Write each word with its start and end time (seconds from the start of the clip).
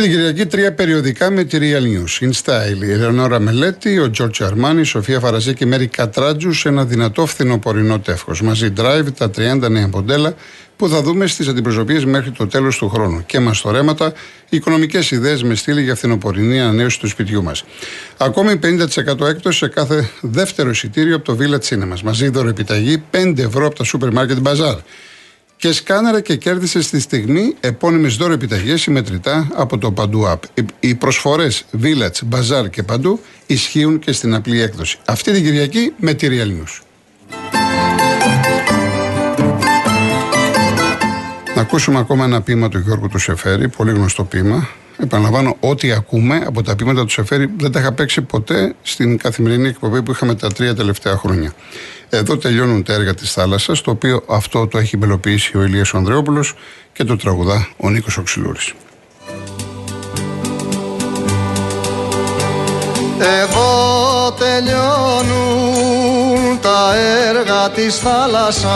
Αυτή 0.00 0.12
την 0.12 0.20
Κυριακή 0.20 0.46
τρία 0.50 0.72
περιοδικά 0.72 1.30
με 1.30 1.44
τη 1.44 1.58
Real 1.60 1.82
News. 1.82 2.24
In 2.24 2.30
Style, 2.42 2.82
η 2.82 2.92
Ελεονόρα 2.92 3.38
Μελέτη, 3.38 3.98
ο 3.98 4.10
Τζορτζ 4.10 4.40
Αρμάνι, 4.42 4.80
η 4.80 4.84
Σοφία 4.84 5.20
Φαραζή 5.20 5.54
και 5.54 5.64
η 5.64 5.66
Μέρη 5.66 5.86
Κατράτζου 5.86 6.52
σε 6.52 6.68
ένα 6.68 6.84
δυνατό 6.84 7.26
φθινοπορεινό 7.26 7.98
τεύχος. 7.98 8.42
Μαζί 8.42 8.72
drive 8.76 9.06
τα 9.18 9.30
30 9.36 9.70
νέα 9.70 9.88
μοντέλα 9.88 10.34
που 10.76 10.88
θα 10.88 11.02
δούμε 11.02 11.26
στις 11.26 11.48
αντιπροσωπείες 11.48 12.04
μέχρι 12.04 12.30
το 12.30 12.46
τέλος 12.46 12.76
του 12.76 12.88
χρόνου. 12.88 13.24
Και 13.26 13.40
μας 13.40 13.62
ρέματα, 13.70 14.12
οικονομικές 14.48 15.10
ιδέες 15.10 15.42
με 15.42 15.54
στήλη 15.54 15.82
για 15.82 15.94
φθινοπορεινή 15.94 16.60
ανανέωση 16.60 17.00
του 17.00 17.08
σπιτιού 17.08 17.42
μας. 17.42 17.64
Ακόμη 18.16 18.56
50% 18.56 19.26
έκπτωση 19.26 19.58
σε 19.58 19.68
κάθε 19.68 20.10
δεύτερο 20.20 20.70
εισιτήριο 20.70 21.16
από 21.16 21.24
το 21.24 21.36
Village 21.40 21.74
Cinema. 21.74 22.00
Μαζί 22.04 22.28
δωρεπιταγή 22.28 23.02
5 23.10 23.38
ευρώ 23.38 23.66
από 23.66 23.74
τα 23.74 23.84
Supermarket 23.84 24.42
Bazaar 24.42 24.76
και 25.60 25.72
σκάναρε 25.72 26.20
και 26.20 26.36
κέρδισε 26.36 26.82
στη 26.82 27.00
στιγμή 27.00 27.54
επώνυμε 27.60 28.08
δώρο 28.08 28.32
επιταγές 28.32 28.80
συμμετρητά 28.80 29.48
από 29.54 29.78
το 29.78 29.92
Παντού 29.92 30.24
App. 30.26 30.62
Οι 30.80 30.94
προσφορές 30.94 31.64
Village, 31.82 32.34
Bazaar 32.34 32.70
και 32.70 32.82
Παντού 32.82 33.20
ισχύουν 33.46 33.98
και 33.98 34.12
στην 34.12 34.34
απλή 34.34 34.60
έκδοση. 34.60 34.98
Αυτή 35.04 35.32
την 35.32 35.42
Κυριακή 35.42 35.92
με 35.96 36.14
τη 36.14 36.28
Real 36.30 36.46
News. 36.46 36.82
Να 41.54 41.60
ακούσουμε 41.60 41.98
ακόμα 41.98 42.24
ένα 42.24 42.42
ποίημα 42.42 42.68
του 42.68 42.78
Γιώργου 42.78 43.08
του 43.08 43.18
Σεφέρη, 43.18 43.68
πολύ 43.68 43.92
γνωστό 43.92 44.24
ποίημα. 44.24 44.68
Επαναλαμβάνω, 45.02 45.56
ό,τι 45.60 45.92
ακούμε 45.92 46.42
από 46.46 46.62
τα 46.62 46.76
ποίηματα 46.76 47.04
του 47.04 47.10
Σεφέρη 47.10 47.50
δεν 47.58 47.72
τα 47.72 47.80
είχα 47.80 47.92
παίξει 47.92 48.20
ποτέ 48.20 48.74
στην 48.82 49.18
καθημερινή 49.18 49.68
εκπομπή 49.68 50.02
που 50.02 50.10
είχαμε 50.10 50.34
τα 50.34 50.48
τρία 50.52 50.74
τελευταία 50.74 51.16
χρόνια. 51.16 51.52
Εδώ 52.08 52.36
τελειώνουν 52.36 52.82
τα 52.82 52.92
έργα 52.92 53.14
της 53.14 53.32
θάλασσας, 53.32 53.80
το 53.80 53.90
οποίο 53.90 54.22
αυτό 54.28 54.66
το 54.66 54.78
έχει 54.78 54.96
μελοποιήσει 54.96 55.56
ο 55.56 55.62
Ηλίας 55.62 55.94
Ανδρέοπουλος 55.94 56.54
και 56.92 57.04
το 57.04 57.16
τραγουδά 57.16 57.68
ο 57.76 57.90
Νίκος 57.90 58.16
Οξυλούρης. 58.16 58.74
Εδώ 63.42 64.32
τελειώνουν 64.38 65.69
τα 66.62 66.94
έργα 67.28 67.70
της 67.70 67.98
θάλασσας 67.98 68.68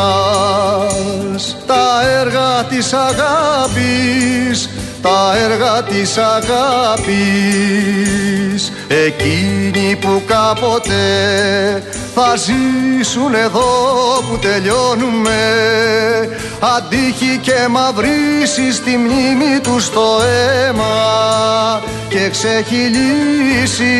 Τα 1.67 2.03
έργα 2.21 2.65
της 2.69 2.93
αγάπης 2.93 4.69
Τα 5.03 5.37
έργα 5.45 5.83
της 5.83 6.19
αγάπης. 6.19 7.13
Εκείνοι 8.89 9.97
που 9.97 10.23
κάποτε 10.27 10.95
θα 12.15 12.35
ζήσουν 12.37 13.35
εδώ 13.35 13.65
που 14.29 14.39
τελειώνουμε 14.39 15.43
Αντίχει 16.77 17.39
και 17.43 17.69
μαυρίσει 17.71 18.73
στη 18.73 18.97
μνήμη 18.97 19.61
τους 19.63 19.85
στο 19.85 20.21
αίμα 20.23 21.83
Και 22.15 22.29
ξεχυλήσει. 22.31 23.99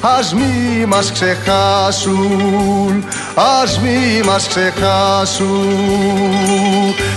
Ας 0.00 0.34
μη 0.34 0.84
μας 0.86 1.12
ξεχάσουν 1.12 3.04
Ας 3.60 3.78
μη 3.78 4.20
μας 4.24 4.48
ξεχάσουν 4.48 5.64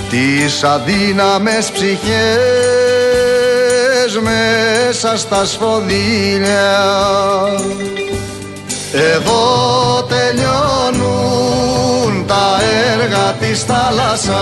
Τις 0.10 0.64
αδύναμες 0.64 1.72
ψυχές 1.72 2.16
μέσα 4.22 5.18
στα 5.18 5.46
σφοδίλια. 5.46 6.82
Εδώ 8.94 10.04
τελειώνουν 10.10 11.75
τα 12.28 12.60
έργα 12.92 13.32
της 13.40 13.64
θάλασσας 13.64 14.36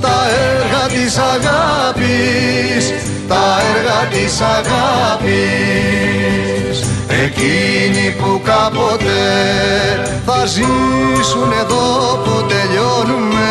Τα 0.00 0.26
έργα 0.50 0.86
της 0.86 1.18
αγάπης 1.18 2.92
Τα 3.28 3.44
έργα 3.74 4.00
της 4.10 4.40
αγάπης. 4.40 5.98
Εκείνοι 7.24 8.06
που 8.18 8.40
κάποτε 8.44 9.20
θα 10.26 10.46
ζήσουν 10.46 11.52
εδώ 11.60 11.86
που 12.24 12.46
τελειώνουμε 12.48 13.50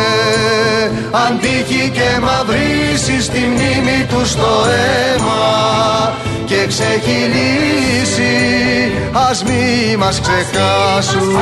Αντίχει 1.10 1.90
και 1.90 2.20
μαυρίσει 2.20 3.22
στη 3.22 3.38
μνήμη 3.38 4.06
τους 4.08 4.30
στο 4.30 4.64
αίμα 4.68 6.27
και 6.48 6.66
ξεχυλήσει 6.66 8.36
ας 9.12 9.42
μη 9.42 9.96
μας 9.96 10.20
ξεχάσουν. 10.20 11.36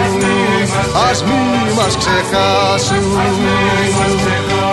Ας 1.10 1.22
μη 1.22 1.72
μας 1.76 1.96
ξεχάσουν. 1.96 3.18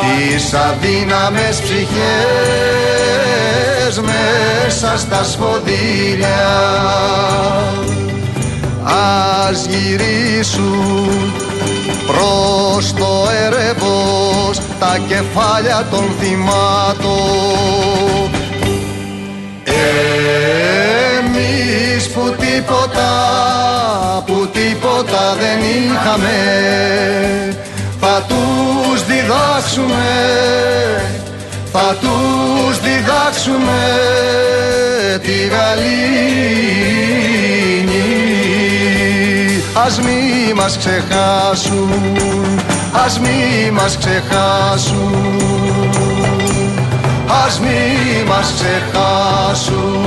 Τις 0.02 0.54
αδύναμες 0.54 1.62
ψυχές 1.62 1.94
μέσα 4.00 4.98
στα 4.98 5.24
σφοδίλια 5.24 6.52
ας 9.50 9.66
γυρίσουν 9.66 11.34
προς 12.08 12.94
το 12.94 13.28
ερεβός 13.46 14.58
τα 14.80 14.98
κεφάλια 15.08 15.88
των 15.92 16.06
θυμάτων 16.20 17.64
τίποτα, 22.54 23.12
που 24.26 24.48
τίποτα 24.54 25.36
δεν 25.40 25.60
είχαμε 25.60 26.40
Θα 28.00 28.26
τους 28.28 29.06
διδάξουμε, 29.06 30.06
θα 31.72 31.96
τους 32.02 32.80
διδάξουμε 32.80 33.82
τη 35.22 35.32
γαλήνη 35.32 35.94
Ας 39.86 40.00
μη 40.00 40.54
μας 40.56 40.78
ξεχάσουν, 40.78 41.90
ας 43.06 43.20
μη 43.20 43.72
μας 43.72 43.98
ξεχάσουν 43.98 45.34
ας 47.46 47.60
μη 47.60 48.24
μας 48.28 48.54
ξεχάσουν. 48.56 50.04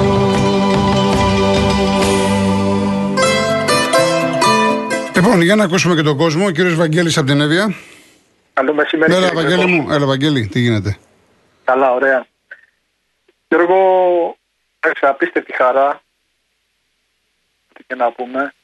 Λοιπόν, 5.16 5.41
για 5.41 5.54
να 5.54 5.65
ακούσουμε 5.65 5.94
και 5.94 6.03
τον 6.03 6.16
κόσμο. 6.16 6.47
Ο 6.47 6.50
κύριος 6.50 6.75
Βαγγέλης 6.75 7.16
από 7.16 7.27
την 7.27 7.41
Εύβοια. 7.41 7.75
Καλό 8.53 8.75
μεσημέρι. 8.75 9.15
Έλα, 9.15 9.31
Βαγγέλη 9.32 9.66
μου. 9.66 9.91
Έλα, 9.91 10.06
Βαγγέλη, 10.06 10.47
τι 10.47 10.60
γίνεται; 10.60 10.97
Καλά, 11.65 11.93
ωραία. 11.93 12.27
Γιώργο, 13.49 13.78
έχει 14.81 15.06
απίστευτη 15.06 15.53
χαρά. 15.53 16.00
Τι 17.72 17.84
και 17.87 17.94
να 17.94 18.12
πούμε. 18.12 18.54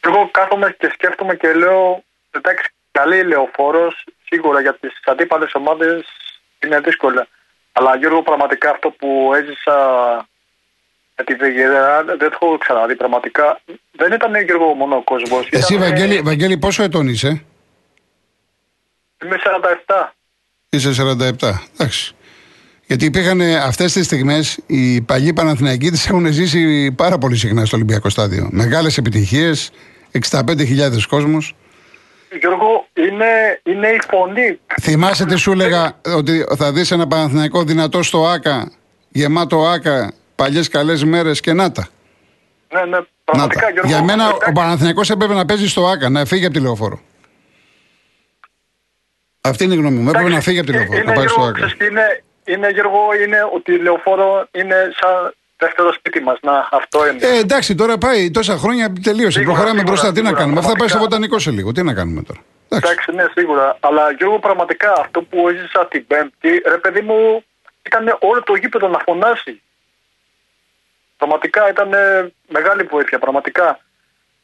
Εγώ 0.00 0.28
κάθομαι 0.30 0.76
και 0.78 0.90
σκέφτομαι 0.92 1.34
και 1.34 1.52
λέω, 1.52 2.04
εντάξει, 2.30 2.68
καλή 2.90 3.22
λεωφόρος, 3.22 4.04
σίγουρα 4.28 4.60
για 4.60 4.74
τις 4.74 5.00
αντίπαλες 5.04 5.54
ομάδες 5.54 6.04
είναι 6.64 6.80
δύσκολα. 6.80 7.26
Αλλά 7.72 7.96
Γιώργο, 7.96 8.22
πραγματικά 8.22 8.70
αυτό 8.70 8.90
που 8.90 9.30
έζησα 9.34 9.76
με 11.18 11.24
τη 11.24 11.34
Βεγγερά 11.34 12.04
δεν 12.04 12.18
το 12.18 12.28
έχω 12.32 12.58
ξαναδεί. 12.58 12.96
Πραγματικά 12.96 13.60
δεν 13.92 14.12
ήταν 14.12 14.44
Γιώργο 14.44 14.74
μόνο 14.74 14.96
ο 14.96 15.02
κόσμος. 15.02 15.48
Εσύ, 15.50 15.74
ήταν... 15.74 15.88
Βαγγέλη, 15.88 16.20
Βαγγέλη, 16.20 16.58
πόσο 16.58 16.82
ετών 16.82 17.08
είσαι, 17.08 17.44
Είμαι 19.24 19.36
47. 19.86 20.12
Είσαι 20.68 20.90
47. 21.40 21.52
Εντάξει. 21.76 22.14
Γιατί 22.86 23.04
υπήρχαν 23.04 23.40
αυτές 23.40 23.92
τις 23.92 24.04
στιγμές 24.04 24.58
οι 24.66 25.00
παλιοί 25.00 25.32
Παναθηναϊκοί 25.32 25.90
έχουν 26.08 26.26
ζήσει 26.26 26.92
πάρα 26.92 27.18
πολύ 27.18 27.36
συχνά 27.36 27.64
στο 27.64 27.76
Ολυμπιακό 27.76 28.08
Στάδιο. 28.08 28.48
Μεγάλες 28.50 28.98
επιτυχίες, 28.98 29.70
65.000 30.30 31.02
κόσμος. 31.08 31.54
Γιώργο, 32.40 32.86
είναι, 32.94 33.60
είναι 33.62 33.88
η 33.88 34.00
φωνή. 34.10 34.58
Θυμάσαι 34.80 35.24
τι 35.24 35.36
σου 35.36 35.52
έλεγα 35.52 36.00
ότι 36.16 36.44
θα 36.56 36.72
δεις 36.72 36.90
ένα 36.90 37.06
Παναθηναϊκό 37.06 37.62
δυνατό 37.62 38.02
στο 38.02 38.26
ΆΚΑ, 38.26 38.72
γεμάτο 39.08 39.66
ΆΚΑ, 39.66 40.12
παλιές 40.40 40.68
καλές 40.68 41.04
μέρες 41.04 41.40
και 41.40 41.52
να 41.52 41.72
τα. 41.72 41.88
Ναι, 42.74 42.84
ναι, 42.84 42.98
πραγματικά 43.24 43.70
Γιώργο. 43.70 43.88
Για 43.90 44.02
μένα 44.02 44.28
ο 44.48 44.52
Παναθηναϊκός 44.52 45.10
έπρεπε 45.10 45.34
να 45.34 45.44
παίζει 45.44 45.68
στο 45.68 45.86
ΆΚΑ, 45.86 46.08
να 46.08 46.24
φύγει 46.24 46.44
από 46.44 46.54
τη 46.54 46.60
λεωφόρο. 46.60 47.00
Αυτή 49.40 49.64
είναι 49.64 49.74
η 49.74 49.76
γνώμη 49.76 49.98
μου. 49.98 50.08
Έπρεπε 50.08 50.28
να 50.28 50.40
φύγει 50.40 50.58
από 50.58 50.66
τη 50.70 50.72
λεωφόρο. 50.72 50.98
Είναι, 50.98 51.04
να 51.04 51.12
πάει 51.12 51.26
στο 51.26 51.42
ΆΚΑ. 51.42 51.70
Είναι, 51.90 52.22
είναι, 52.44 52.68
Γιώργο, 52.70 53.00
είναι 53.24 53.38
ότι 53.54 53.72
η 53.72 53.78
λεωφόρο 53.78 54.48
είναι 54.50 54.76
σαν 55.00 55.34
δεύτερο 55.56 55.92
σπίτι 55.92 56.20
μας. 56.20 56.38
Να, 56.42 56.68
αυτό 56.70 57.08
είναι. 57.08 57.26
Ε, 57.26 57.38
εντάξει, 57.38 57.74
τώρα 57.74 57.98
πάει 57.98 58.30
τόσα 58.30 58.56
χρόνια 58.56 58.92
τελείωσε. 59.02 59.30
Σίγουρα, 59.30 59.44
Προχωράμε 59.44 59.78
σίγουρα, 59.78 59.84
μπροστά. 59.84 60.06
Σίγουρα, 60.06 60.22
τι 60.22 60.34
να 60.34 60.40
κάνουμε. 60.40 60.58
Αυτά 60.58 60.72
πάει 60.78 60.88
στο 60.88 60.98
βοτανικό 60.98 61.38
σε 61.38 61.50
λίγο. 61.50 61.72
Τι 61.72 61.82
να 61.82 61.94
κάνουμε 61.94 62.22
τώρα. 62.22 62.40
Εντάξει. 62.68 62.92
εντάξει, 62.92 63.12
ναι, 63.12 63.24
σίγουρα. 63.34 63.76
Αλλά 63.80 64.12
Γιώργο, 64.18 64.38
πραγματικά 64.38 64.92
αυτό 65.00 65.22
που 65.22 65.48
έζησα 65.48 65.86
την 65.86 66.06
Πέμπτη, 66.06 66.50
ρε 66.74 66.78
παιδί 66.78 67.00
μου, 67.00 67.44
ήταν 67.82 68.16
όλο 68.20 68.42
το 68.42 68.54
γήπεδο 68.54 68.88
να 68.88 68.98
φωνάσει. 69.06 69.62
Πραγματικά 71.18 71.68
ήταν 71.68 71.90
μεγάλη 72.48 72.82
βοήθεια, 72.82 73.18
πραγματικά. 73.18 73.80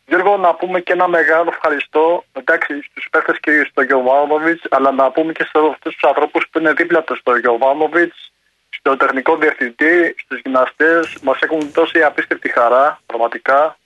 Γιώργο, 0.07 0.37
να 0.37 0.55
πούμε 0.55 0.81
και 0.81 0.93
ένα 0.93 1.09
μεγάλο 1.09 1.49
ευχαριστώ 1.53 2.25
εντάξει, 2.33 2.83
στους 2.83 3.09
παίχτες 3.11 3.41
και 3.41 3.67
στο 3.71 3.83
Γιωβάνοβιτς, 3.83 4.63
αλλά 4.71 4.91
να 4.91 5.11
πούμε 5.11 5.33
και 5.33 5.45
σε 5.45 5.51
αυτούς 5.71 5.95
τους 5.97 6.09
ανθρώπους 6.09 6.49
που 6.51 6.59
είναι 6.59 6.73
δίπλα 6.73 7.03
τους 7.03 7.19
στο 7.19 7.37
Γιωβάνοβιτς, 7.37 8.33
στο 8.71 8.97
τεχνικό 8.97 9.37
διευθυντή, 9.37 10.15
στους 10.19 10.41
γυμναστές. 10.41 11.17
Μας 11.23 11.41
έχουν 11.41 11.71
δώσει 11.73 12.03
απίστευτη 12.03 12.49
χαρά, 12.49 13.01
πραγματικά. 13.07 13.77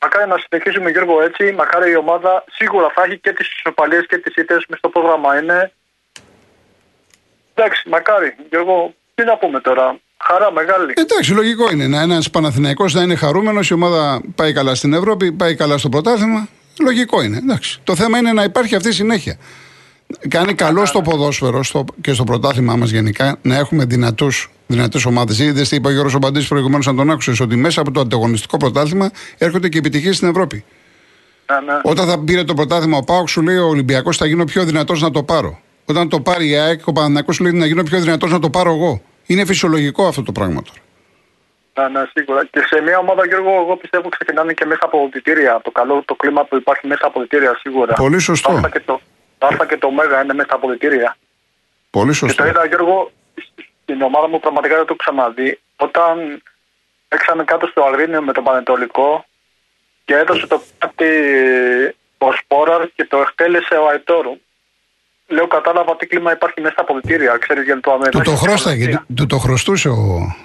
Μακάρι 0.00 0.28
να 0.28 0.38
συνεχίσουμε 0.38 0.90
Γιώργο 0.90 1.22
έτσι, 1.22 1.52
μακάρι 1.52 1.90
η 1.90 1.96
ομάδα 1.96 2.44
σίγουρα 2.50 2.88
θα 2.94 3.02
έχει 3.02 3.18
και 3.18 3.32
τις 3.32 3.52
ισοπαλίες 3.52 4.06
και 4.06 4.18
τις 4.18 4.34
ήττες 4.34 4.64
μες 4.68 4.78
στο 4.78 4.88
πρόγραμμα 4.88 5.38
είναι. 5.38 5.72
Εντάξει, 7.54 7.88
μακάρι 7.88 8.36
Γιώργο, 8.50 8.94
τι 9.14 9.24
να 9.24 9.36
πούμε 9.36 9.60
τώρα. 9.60 9.98
Χαρά 10.28 10.52
μεγάλη. 10.52 10.92
Εντάξει, 10.96 11.32
λογικό 11.32 11.70
είναι. 11.72 11.86
Να 11.86 12.00
ένας 12.00 12.30
Παναθηναϊκός 12.30 12.94
να 12.94 13.02
είναι 13.02 13.14
χαρούμενος, 13.14 13.70
η 13.70 13.72
ομάδα 13.72 14.20
πάει 14.34 14.52
καλά 14.52 14.74
στην 14.74 14.92
Ευρώπη, 14.92 15.32
πάει 15.32 15.54
καλά 15.54 15.78
στο 15.78 15.88
πρωτάθλημα. 15.88 16.48
Λογικό 16.80 17.22
είναι. 17.22 17.36
Εντάξει. 17.36 17.80
Το 17.84 17.96
θέμα 17.96 18.18
είναι 18.18 18.32
να 18.32 18.42
υπάρχει 18.42 18.74
αυτή 18.74 18.88
η 18.88 18.92
συνέχεια. 18.92 19.36
Κάνει 20.28 20.54
καλό 20.54 20.84
στο 20.84 21.00
ποδόσφαιρο 21.00 21.62
στο, 21.62 21.84
και 22.00 22.12
στο 22.12 22.24
πρωτάθλημά 22.24 22.76
μας 22.76 22.90
γενικά 22.90 23.36
να 23.42 23.56
έχουμε 23.56 23.84
δυνατούς 23.84 24.50
δυνατές 24.66 25.04
ομάδες. 25.04 25.38
Είδες 25.38 25.68
τι 25.68 25.76
είπε 25.76 25.88
ο 25.88 25.90
Γιώργος 25.90 26.14
Ομπαντή 26.14 26.44
προηγουμένως, 26.44 26.88
αν 26.88 26.96
τον 26.96 27.10
άκουσες, 27.10 27.40
ότι 27.40 27.56
μέσα 27.56 27.80
από 27.80 27.90
το 27.90 28.00
ανταγωνιστικό 28.00 28.56
πρωτάθλημα 28.56 29.10
έρχονται 29.38 29.68
και 29.68 29.78
επιτυχίες 29.78 30.16
στην 30.16 30.28
Ευρώπη. 30.28 30.64
Ναι, 31.52 31.72
ναι. 31.72 31.80
Όταν 31.82 32.06
θα 32.06 32.18
πήρε 32.18 32.44
το 32.44 32.54
πρωτάθλημα 32.54 32.96
ο 32.96 33.02
Πάοξ, 33.02 33.30
σου 33.30 33.42
λέει 33.42 33.56
ο 33.56 33.66
Ολυμπιακός 33.66 34.16
θα 34.16 34.26
γίνω 34.26 34.44
πιο 34.44 34.64
δυνατός 34.64 35.00
να 35.02 35.10
το 35.10 35.22
πάρω. 35.22 35.60
Όταν 35.84 36.08
το 36.08 36.20
πάρει 36.20 36.48
η 36.48 36.56
ΑΕΚ, 36.56 36.86
ο 36.86 36.92
Παναθηναϊκός 36.92 37.34
σου 37.34 37.42
λέει 37.42 37.52
να 37.52 37.66
γίνω 37.66 37.82
πιο 37.82 38.00
δυνατός 38.00 38.30
να 38.30 38.38
το 38.38 38.50
πάρω 38.50 38.72
εγώ. 38.72 39.02
Είναι 39.26 39.44
φυσιολογικό 39.44 40.06
αυτό 40.06 40.22
το 40.22 40.32
πράγμα 40.32 40.62
τώρα. 40.62 40.80
Ναι, 41.90 42.00
ναι, 42.00 42.06
σίγουρα. 42.14 42.44
Και 42.44 42.60
σε 42.60 42.80
μια 42.80 42.98
ομάδα, 42.98 43.26
Γιώργο, 43.26 43.50
εγώ 43.60 43.76
πιστεύω 43.76 44.08
ξεκινάνε 44.08 44.52
και 44.52 44.64
μέσα 44.64 44.80
από 44.84 45.02
οδητήρια. 45.02 45.60
Το 45.64 45.70
καλό 45.70 46.02
το 46.04 46.14
κλίμα 46.14 46.44
που 46.44 46.56
υπάρχει 46.56 46.86
μέσα 46.86 47.06
από 47.06 47.18
οδητήρια, 47.18 47.56
σίγουρα. 47.60 47.94
Πολύ 47.94 48.18
σωστό. 48.18 48.50
Το 48.50 48.66
Α 48.66 48.70
και 48.70 48.80
το, 48.80 49.00
το, 49.38 49.46
Α 49.46 49.66
και 49.66 49.76
το 49.76 49.90
Μέγα 49.90 50.22
είναι 50.22 50.34
μέσα 50.34 50.54
από 50.54 50.66
οδητήρια. 50.68 51.16
Πολύ 51.90 52.10
Και 52.10 52.16
σωστό. 52.16 52.42
το 52.42 52.48
είδα, 52.48 52.66
Γιώργο, 52.66 53.12
στην 53.82 54.02
ομάδα 54.02 54.28
μου 54.28 54.40
πραγματικά 54.40 54.76
δεν 54.76 54.86
το 54.86 54.96
έχω 54.98 55.10
ξαναδεί. 55.12 55.60
Όταν 55.76 56.42
έξαμε 57.08 57.44
κάτω 57.44 57.66
στο 57.66 57.82
Αγρίνιο 57.82 58.22
με 58.22 58.32
τον 58.32 58.44
Πανετολικό 58.44 59.24
και 60.04 60.14
έδωσε 60.14 60.46
το 60.46 60.62
κάτι 60.78 61.06
ο 62.18 62.32
Σπόραρ 62.32 62.88
και 62.94 63.04
το 63.04 63.16
εκτέλεσε 63.18 63.74
ο 63.74 63.88
Αϊτόρου. 63.88 64.36
Λέω, 65.28 65.46
κατάλαβα 65.46 65.96
τι 65.96 66.06
κλίμα 66.06 66.32
υπάρχει 66.32 66.60
μέσα 66.60 66.74
από 66.76 66.94
οδητήρια. 66.94 67.36
Ξέρεις, 67.40 67.64
για 67.64 67.80
το 67.80 67.92
αμέσως. 67.92 68.12
Του 68.14 68.30
το 68.30 68.36
χρώσταγε, 68.36 68.88
του- 68.88 69.14
του 69.14 69.26
το 69.26 69.38
χρωστούσε 69.38 69.88
ο. 69.88 70.36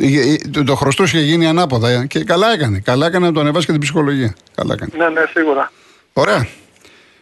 Ε, 0.00 0.06
ε, 0.32 0.36
Του 0.52 0.64
το 0.64 0.74
χρωστούσε 0.74 1.16
και 1.16 1.22
γίνει 1.22 1.46
ανάποδα. 1.46 1.88
ε. 1.90 2.06
Και 2.08 2.24
καλά 2.24 2.52
έκανε. 2.52 2.78
Καλά 2.84 3.06
έκανε 3.06 3.26
να 3.26 3.32
του 3.32 3.40
ανεβάσει 3.40 3.66
και 3.66 3.72
την 3.72 3.80
ψυχολογία. 3.80 4.34
Καλά 4.54 4.74
έκανε. 4.74 4.92
Ναι, 4.96 5.20
ναι, 5.20 5.26
σίγουρα. 5.34 5.72
Ωραία. 6.12 6.46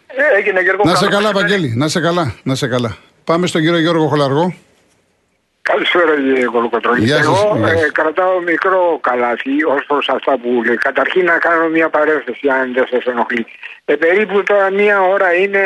Ε, 0.06 0.38
έγινε 0.38 0.60
Γιώργο. 0.62 0.82
Να 0.84 0.94
σε 0.94 1.04
καλό 1.06 1.10
καλά, 1.16 1.32
μεσημέρι. 1.32 1.52
Βαγγέλη. 1.52 1.74
Να 1.76 1.88
σε 1.88 2.00
καλά. 2.00 2.34
Να 2.42 2.54
σε 2.54 2.66
καλά. 2.66 2.96
Πάμε 3.24 3.46
στον 3.46 3.60
κύριο 3.60 3.78
Γιώργο 3.78 4.06
Χολαργό. 4.06 4.54
Καλησπέρα 5.62 6.14
κύριε 6.16 6.44
Κολοκοτρώνη. 6.44 7.04
Γεια 7.04 7.16
σας, 7.16 7.26
Εγώ 7.42 7.56
γεια 7.56 7.68
σας. 7.68 7.82
ε, 7.82 7.90
κρατάω 7.92 8.40
μικρό 8.40 8.98
καλάθι 9.02 9.64
ως 9.74 9.84
προς 9.86 10.08
αυτά 10.08 10.38
που 10.38 10.62
λέει. 10.66 10.76
Καταρχήν 10.76 11.24
να 11.24 11.38
κάνω 11.38 11.68
μια 11.68 11.88
παρέθεση 11.88 12.48
αν 12.48 12.72
δεν 12.72 12.86
σας 12.90 13.04
ενοχλεί. 13.04 13.46
Ε, 13.88 13.94
περίπου 13.94 14.42
τώρα 14.42 14.70
μία 14.70 15.00
ώρα 15.02 15.34
είναι 15.34 15.60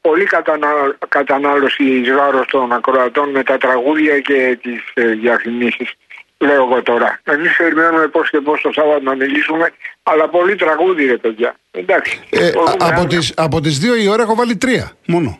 πολύ 0.00 0.24
κατανα- 0.24 0.96
κατανάλωση 1.08 1.84
εις 1.84 2.12
βάρος 2.14 2.46
των 2.46 2.72
ακροατών 2.72 3.30
με 3.30 3.42
τα 3.42 3.56
τραγούδια 3.58 4.20
και 4.20 4.58
τις 4.62 4.80
ε, 4.94 5.04
διαφημίσεις. 5.06 5.92
Λέω 6.38 6.54
εγώ 6.64 6.82
τώρα. 6.82 7.20
Εμείς 7.24 7.56
περιμένουμε 7.56 8.06
πώς 8.08 8.30
και 8.30 8.40
πώς 8.40 8.60
το 8.60 8.70
Σάββατο 8.72 9.00
να 9.02 9.14
μιλήσουμε, 9.14 9.70
αλλά 10.02 10.28
πολύ 10.28 10.54
τραγούδι 10.56 11.04
ρε 11.06 11.16
παιδιά. 11.16 11.54
Εντάξει. 11.70 12.20
Ε, 12.30 12.50
Μπορούμε 12.52 12.70
α- 12.70 12.88
από, 12.88 13.00
να- 13.00 13.06
τις, 13.06 13.32
από 13.36 13.60
τις 13.60 13.78
δύο 13.78 13.94
η 13.96 14.08
ώρα 14.08 14.22
έχω 14.22 14.34
βάλει 14.34 14.56
τρία 14.56 14.92
μόνο. 15.06 15.38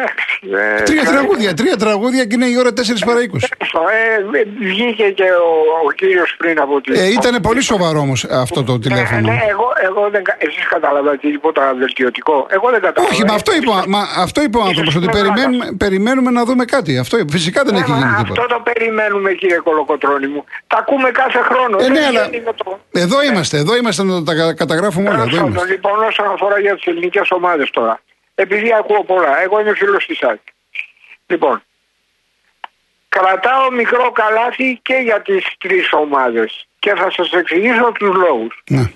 Εντάξει, 0.00 0.38
ε, 0.78 0.82
Τρία 0.82 1.02
καλά. 1.02 1.16
τραγούδια. 1.18 1.54
Τρία 1.54 1.76
τραγούδια 1.76 2.24
και 2.24 2.34
είναι 2.34 2.46
η 2.46 2.56
ώρα 2.58 2.70
4 2.70 2.72
παρά 3.06 3.20
20. 3.20 3.48
Ε, 3.98 4.44
βγήκε 4.70 5.04
και 5.18 5.22
ο, 5.22 5.50
ο 5.86 5.90
κύριος 6.00 6.34
πριν 6.38 6.60
από 6.60 6.80
τη... 6.80 6.92
Ε, 7.00 7.06
ήταν 7.18 7.40
πολύ 7.42 7.60
σοβαρό 7.62 7.98
όμως 8.00 8.24
αυτό 8.24 8.62
το 8.64 8.72
Ναι, 8.72 8.78
τηλέφωνο. 8.78 9.20
ναι, 9.20 9.38
εγώ, 9.50 9.66
εγώ 9.88 10.08
δεν, 10.10 10.22
κα- 10.24 10.36
εσείς 10.38 10.68
καταλαβαίνετε 10.68 11.28
τίποτα 11.30 11.74
βελτιωτικό. 11.78 12.46
Εγώ 12.50 12.66
δεν 12.70 12.80
καταλαβαίνω. 12.80 13.08
Όχι, 13.14 13.24
μα 13.28 13.34
αυτό 13.34 13.54
είπε, 13.56 13.68
ο- 13.70 13.84
μα 13.88 14.00
αυτό 14.24 14.42
είπε 14.42 14.58
ο 14.58 14.62
άνθρωπος, 14.62 14.94
ότι 14.96 15.08
περιμένουμε, 15.18 15.64
περιμένουμε 15.78 16.30
να 16.30 16.44
δούμε 16.44 16.64
κάτι. 16.64 16.98
Αυτό, 16.98 17.16
φυσικά 17.30 17.62
δεν 17.64 17.74
Ε, 17.74 17.78
έχει 17.78 17.90
μα 17.90 17.96
γίνει 17.96 18.08
αυτό 18.10 18.32
τίποτα. 18.32 18.54
το 18.54 18.60
περιμένουμε 18.72 19.32
κύριε 19.32 19.56
Κολοκοτρώνη 19.58 20.26
μου. 20.26 20.44
Τα 20.66 20.76
ακούμε 20.78 21.10
κάθε 21.10 21.38
χρόνο. 21.48 21.76
Ε, 21.78 21.82
Δεν 21.82 21.92
ναι, 21.92 22.04
αλλά 22.06 22.20
βγαίνει 22.22 22.42
με 22.46 22.52
το... 22.64 22.78
εδώ 22.92 23.22
είμαστε, 23.22 23.56
εδώ 23.58 23.76
είμαστε 23.76 24.02
να 24.02 24.22
τα 24.22 24.34
κα- 24.34 24.54
καταγράφουμε 24.54 25.08
όλα. 25.08 25.16
Τέλος 25.18 25.32
Εδώ 25.32 25.36
πάντων, 25.42 25.52
είμαστε. 25.52 25.72
Λοιπόν, 25.72 25.96
όσον 26.10 26.26
αφορά 26.34 26.58
για 26.60 26.74
τις 26.74 26.84
ελληνικές 26.86 27.30
ομάδες 27.30 27.70
τώρα. 27.70 28.00
Επειδή 28.40 28.72
ακούω 28.72 29.04
πολλά, 29.04 29.40
εγώ 29.42 29.60
είμαι 29.60 29.74
φίλος 29.74 30.06
της 30.06 30.22
ΑΕΚ. 30.22 30.40
Λοιπόν, 31.26 31.62
κρατάω 33.08 33.70
μικρό 33.70 34.10
καλάθι 34.10 34.78
και 34.82 34.94
για 34.94 35.22
τις 35.22 35.44
τρεις 35.58 35.92
ομάδες. 35.92 36.68
Και 36.78 36.94
θα 36.94 37.10
σας 37.10 37.32
εξηγήσω 37.32 37.92
τους 37.92 38.14
λόγους. 38.14 38.62
Ναι. 38.70 38.92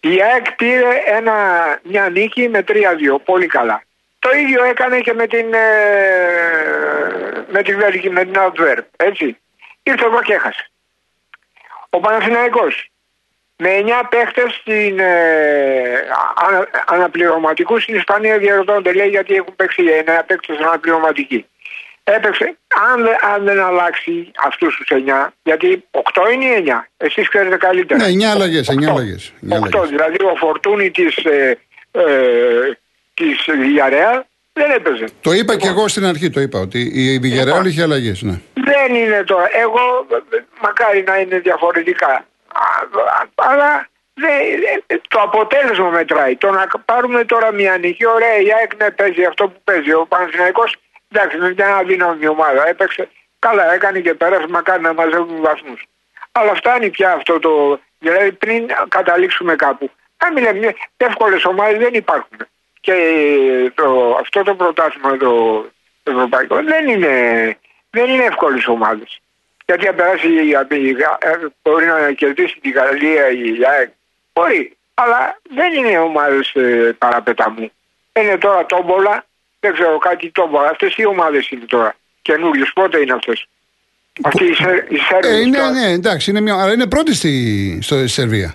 Η 0.00 0.22
ΑΕΚ 0.22 0.52
πήρε 0.52 1.02
ένα, 1.06 1.34
μια 1.82 2.08
νίκη 2.08 2.48
με 2.48 2.62
3-2. 2.62 3.20
Πολύ 3.24 3.46
καλά. 3.46 3.82
Το 4.18 4.30
ίδιο 4.36 4.64
έκανε 4.64 5.00
και 5.00 5.12
με 5.12 5.26
την, 5.26 5.54
ε, 5.54 5.68
με 7.48 7.62
την 7.62 7.78
Βέλγη, 7.78 8.10
με 8.10 8.24
την 8.24 8.38
Αντβέρπ. 8.38 8.86
Έτσι. 8.96 9.38
Ήρθε 9.82 10.04
εδώ 10.04 10.22
και 10.22 10.34
έχασε. 10.34 10.70
Ο 11.90 12.00
Παναθηναϊκός 12.00 12.90
με 13.56 13.68
9 13.70 14.08
παίχτες 14.08 14.52
στην, 14.60 14.98
ε, 14.98 15.04
ανα, 16.48 16.68
αναπληρωματικούς 16.86 17.82
στην 17.82 17.94
Ισπανία 17.94 18.38
διαρωτώνται 18.38 18.92
λέει 18.92 19.08
γιατί 19.08 19.34
έχουν 19.34 19.56
παίξει 19.56 19.82
9 19.82 20.22
παίχτες 20.26 20.56
αναπληρωματικοί. 20.58 21.46
Έπαιξε, 22.04 22.56
αν, 22.92 23.02
δεν- 23.02 23.24
αν 23.34 23.44
δεν 23.44 23.60
αλλάξει 23.60 24.30
αυτούς 24.44 24.76
τους 24.76 24.88
9, 24.90 25.32
γιατί 25.42 25.84
8 25.90 26.28
είναι 26.32 26.44
οι 26.44 26.54
9, 26.54 26.86
εσείς 26.96 27.28
ξέρετε 27.28 27.56
καλύτερα. 27.56 28.02
Ναι, 28.04 28.08
9 28.12 28.30
αλλαγές. 28.30 28.68
9 28.68 28.90
αλλαγές. 28.90 29.32
8, 29.48 29.82
δηλαδή 29.88 30.16
ο 30.24 30.34
Φορτούνη 30.36 30.90
της, 30.90 31.16
ε, 31.16 31.58
ε, 31.90 32.02
της 33.14 33.44
Villarreal 33.46 34.20
δεν 34.52 34.70
έπαιζε. 34.70 35.04
Το 35.20 35.32
είπα 35.32 35.56
και 35.56 35.66
εγώ 35.68 35.88
στην 35.88 36.04
αρχή, 36.06 36.30
το 36.30 36.40
είπα, 36.40 36.58
ότι 36.58 36.90
η 36.94 37.18
Βιγερεάλ 37.18 37.66
είχε 37.66 37.82
αλλαγές. 37.82 38.22
Ναι. 38.22 38.40
Δεν 38.54 38.94
είναι 38.94 39.22
τώρα. 39.26 39.48
Εγώ 39.52 40.06
ε, 40.30 40.36
μακάρι 40.62 41.02
να 41.06 41.16
είναι 41.18 41.38
διαφορετικά. 41.38 42.26
Α, 42.54 42.64
α, 43.20 43.26
Αλλά 43.34 43.86
δεν- 44.14 44.30
ε, 44.86 44.96
το 45.08 45.20
αποτέλεσμα 45.20 45.88
μετράει. 45.88 46.36
Το 46.36 46.50
να 46.50 46.66
πάρουμε 46.84 47.24
τώρα 47.24 47.52
μια 47.52 47.78
νίκη, 47.78 48.06
ωραία, 48.06 48.36
η 48.36 48.52
ΑΕΚ 48.52 48.74
ναι, 48.76 48.90
παίζει 48.90 49.24
αυτό 49.24 49.48
που 49.48 49.60
παίζει. 49.64 49.92
Ο 49.92 50.06
Παναθηναϊκός, 50.06 50.76
εντάξει, 51.12 51.36
είναι 51.36 51.52
μια 51.56 51.76
αδύναμη 51.76 52.26
ομάδα. 52.26 52.68
Έπαιξε 52.68 53.08
καλά, 53.38 53.74
έκανε 53.74 54.00
και 54.00 54.14
πέρασε, 54.14 54.46
μακάρι 54.48 54.82
να 54.82 54.92
μαζεύουν 54.94 55.40
βαθμούς. 55.40 55.84
Αλλά 56.32 56.54
φτάνει 56.54 56.90
πια 56.90 57.12
αυτό 57.12 57.38
το. 57.38 57.80
Δηλαδή 57.98 58.32
πριν 58.32 58.66
καταλήξουμε 58.88 59.56
κάπου. 59.56 59.90
Να 60.24 60.32
μην 60.32 60.42
λέμε, 60.44 60.74
εύκολες 60.96 61.44
ομάδες 61.44 61.78
δεν 61.78 61.94
υπάρχουν. 61.94 62.38
Και 62.80 62.94
το, 63.74 64.16
αυτό 64.20 64.42
το 64.42 64.54
πρωτάθλημα 64.54 65.16
το 65.16 65.64
ευρωπαϊκό 66.02 66.62
δεν 66.62 66.88
είναι, 66.88 67.12
δεν 67.90 68.08
είναι 68.10 68.24
εύκολες 68.24 68.66
ομάδες. 68.66 69.20
Γιατί 69.66 69.86
αν 69.88 69.94
περάσει 69.94 70.26
η, 70.28 70.34
η, 70.70 70.88
η- 70.88 70.96
μπορεί 71.62 71.86
να 71.86 72.12
κερδίσει 72.12 72.58
τη 72.60 72.70
Γαλλία 72.70 73.30
ή 73.30 73.38
η 73.58 73.64
ΑΕΚ. 73.66 73.88
Μπορεί. 74.32 74.76
Αλλά 74.94 75.38
δεν 75.54 75.72
είναι 75.72 75.98
ομάδε 75.98 76.40
ε, 76.52 76.90
παραπεταμού. 76.98 77.70
Είναι 78.20 78.38
τώρα 78.38 78.66
τόμπολα, 78.66 79.26
δεν 79.60 79.72
ξέρω 79.72 79.98
κάτι 79.98 80.30
τόμπολα. 80.30 80.68
Αυτές 80.68 80.94
οι 80.96 81.06
ομάδες 81.06 81.48
είναι 81.50 81.64
τώρα. 81.64 81.96
Καινούριου, 82.22 82.64
πότε 82.74 82.98
είναι 82.98 83.12
αυτές; 83.12 83.46
Αυτή 84.22 84.44
η, 84.44 84.54
Σερ, 84.54 84.74
η 84.92 84.98
Σέρβη 84.98 85.28
Ε, 85.28 85.40
είναι, 85.40 85.56
τώρα. 85.56 85.70
ναι, 85.70 85.86
εντάξει, 85.90 86.30
είναι 86.30 86.40
μια, 86.40 86.62
αλλά 86.62 86.72
είναι 86.72 86.86
πρώτη 86.86 87.14
στη, 87.14 87.78
στο, 87.82 87.96
στη 87.96 88.08
Σερβία. 88.08 88.54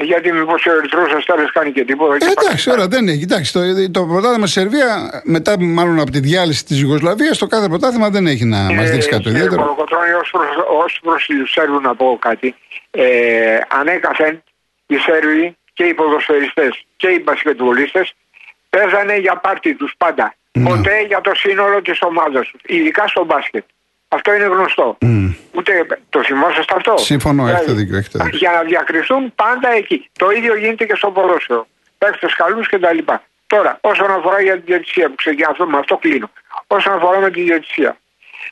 Γιατί 0.00 0.32
μήπως 0.32 0.66
ο 0.66 0.72
Ερυθρός 0.72 1.12
Αστέρας 1.12 1.52
κάνει 1.52 1.72
και 1.72 1.84
τίποτα. 1.84 2.14
Ε, 2.14 2.18
και 2.18 2.34
εντάξει, 2.38 2.68
πάει. 2.68 2.78
ώρα 2.78 2.88
δεν 2.88 3.08
έχει. 3.08 3.22
Εντάξει, 3.22 3.52
το, 3.52 3.60
το 3.90 4.06
πρωτάθλημα 4.06 4.46
στη 4.46 4.60
Σερβία, 4.60 5.22
μετά 5.24 5.60
μάλλον 5.60 6.00
από 6.00 6.10
τη 6.10 6.20
διάλυση 6.20 6.64
της 6.64 6.80
Ιουγκοσλαβίας, 6.80 7.38
το 7.38 7.46
κάθε 7.46 7.68
πρωτάθλημα 7.68 8.10
δεν 8.10 8.26
έχει 8.26 8.44
να 8.44 8.58
μας 8.72 8.90
δείξει 8.90 9.08
κάτι 9.08 9.22
το 9.22 9.28
κύριε 9.28 9.44
ιδιαίτερο. 9.44 9.62
Κολοκοτρώνη, 9.62 10.12
ως 10.12 10.30
προς, 10.30 10.48
ως 10.82 10.98
προς 11.02 11.24
τους 11.26 11.50
Σέρβους 11.50 11.82
να 11.82 11.94
πω 11.94 12.18
κάτι. 12.20 12.54
Ε, 12.90 13.58
ανέκαθεν 13.68 14.42
οι 14.86 14.96
Σέρβοι 14.96 15.56
και 15.72 15.84
οι 15.84 15.94
ποδοσφαιριστές 15.94 16.84
και 16.96 17.08
οι 17.08 17.20
μπασκετβολίστες 17.24 18.14
παίζανε 18.70 19.16
για 19.16 19.36
πάρτι 19.36 19.74
τους 19.74 19.94
πάντα. 19.96 20.34
Ναι. 20.52 20.68
Ποτέ 20.68 21.04
για 21.06 21.20
το 21.20 21.32
σύνολο 21.34 21.82
της 21.82 21.98
ομάδας 22.02 22.48
τους. 22.48 22.60
Ειδικά 22.66 23.06
στο 23.06 23.24
μπάσκετ. 23.24 23.64
Αυτό 24.08 24.34
είναι 24.34 24.44
γνωστό. 24.44 24.96
Μμ. 25.00 25.30
Ούτε 25.52 25.86
το 26.08 26.22
θυμόσαστε 26.24 26.74
αυτό; 26.76 26.96
Συμφωνώ, 26.96 27.48
έχετε 27.48 27.62
Δηλαδή, 27.64 27.82
δίκιο, 27.82 27.98
έχετε 27.98 28.18
δίκιο. 28.22 28.38
Για 28.38 28.50
να 28.50 28.62
διακριθούν 28.62 29.34
πάντα 29.34 29.68
εκεί. 29.70 30.10
Το 30.18 30.30
ίδιο 30.30 30.56
γίνεται 30.56 30.86
και 30.86 30.94
στο 30.94 31.10
ποδόσφαιρο. 31.10 31.66
Παίχτε 31.98 32.26
καλού 32.36 32.60
κτλ. 32.60 33.12
Τώρα, 33.46 33.78
όσον 33.80 34.10
αφορά 34.10 34.40
για 34.40 34.54
την 34.54 34.62
διαιτησία 34.64 35.08
που 35.08 35.14
ξεκινά, 35.14 35.48
αυτό, 35.50 35.66
με 35.66 35.78
αυτό 35.78 35.96
κλείνω. 35.96 36.30
Όσον 36.66 36.92
αφορά 36.92 37.18
με 37.18 37.30
τη 37.30 37.42
διαιτησία. 37.42 37.98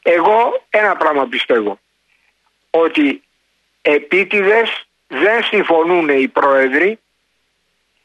Εγώ 0.02 0.64
ένα 0.70 0.96
πράγμα 0.96 1.26
πιστεύω. 1.26 1.78
Ότι 2.70 3.22
επίτηδες 3.82 4.86
δεν 5.06 5.42
συμφωνούν 5.44 6.08
οι 6.08 6.28
πρόεδροι 6.28 6.98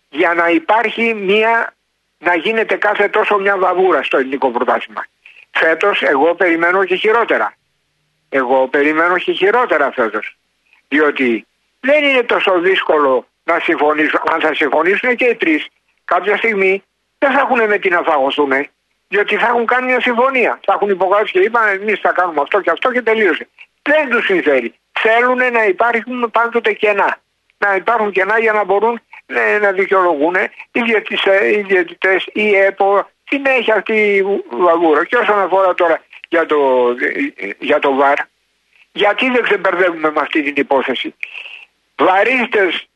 για 0.10 0.34
να 0.34 0.50
υπάρχει 0.50 1.14
μια 1.14 1.74
να 2.18 2.36
γίνεται 2.36 2.76
κάθε 2.76 3.08
τόσο 3.08 3.38
μια 3.38 3.58
βαβούρα 3.58 4.04
στο 4.04 4.18
ελληνικό 4.18 4.52
πρωτάθλημα. 4.52 5.06
Φέτος 5.52 6.02
εγώ 6.02 6.36
περιμένω 6.36 6.86
και 6.86 6.96
χειρότερα. 6.96 7.54
Εγώ 8.30 8.68
περιμένω 8.68 9.18
και 9.18 9.32
χειρότερα 9.32 9.92
φέτος. 9.92 10.38
Διότι 10.88 11.48
δεν 11.80 12.04
είναι 12.04 12.24
τόσο 12.24 12.60
δύσκολο 12.60 13.28
να 13.44 13.60
συμφωνήσουν. 13.60 14.20
Αν 14.32 14.42
θα 14.42 14.54
συμφωνήσουν 14.54 15.16
και 15.16 15.26
οι 15.26 15.36
τρεις, 15.36 15.68
κάποια 16.06 16.38
στιγμή 16.38 16.84
δεν 17.18 17.32
θα 17.32 17.40
έχουν 17.40 17.68
με 17.68 17.78
τι 17.78 17.90
να 17.90 18.02
φαγωθούν. 18.02 18.52
Διότι 19.08 19.38
θα 19.38 19.48
έχουν 19.48 19.66
κάνει 19.66 19.86
μια 19.86 20.02
συμφωνία. 20.02 20.60
Θα 20.66 20.74
έχουν 20.74 20.90
υπογράψει 20.90 21.32
και 21.32 21.40
είπαν 21.40 21.68
εμείς 21.68 22.00
θα 22.00 22.12
κάνουμε 22.12 22.42
αυτό 22.42 22.62
και 22.62 22.70
αυτό 22.70 22.92
και 22.92 23.02
τελείωσε. 23.02 23.48
Δεν 23.82 24.10
τους 24.10 24.26
συμφέρει. 24.26 24.74
Θέλουν 25.00 25.52
να 25.52 25.66
υπάρχουν 25.66 26.32
πάντοτε 26.32 26.74
κενά. 26.74 27.18
Να 27.58 27.76
υπάρχουν 27.76 28.12
κενά 28.12 28.40
για 28.40 28.54
να 28.54 28.64
μπορούν 28.64 29.02
ε, 29.26 29.58
να 29.58 29.72
δικαιολογούν 29.72 30.36
οι 30.72 30.82
διαιτητές, 31.62 32.28
η 32.34 32.56
ΕΠΟ, 32.56 33.10
έχει 33.44 33.72
αυτή 33.72 33.94
η 33.94 34.24
βαγούρα. 34.50 35.06
Και 35.06 35.16
όσον 35.16 35.40
αφορά 35.40 35.74
τώρα 35.74 36.04
για 36.30 36.46
το, 36.46 36.58
για 37.60 37.80
το 37.80 37.94
ΒΑΡ, 37.94 38.18
γιατί 38.92 39.30
δεν 39.30 39.44
ξεμπερδεύουμε 39.44 40.12
με 40.12 40.20
αυτή 40.20 40.44
την 40.44 40.54
υπόθεση. 40.56 41.16
Βαρίστες 41.96 42.88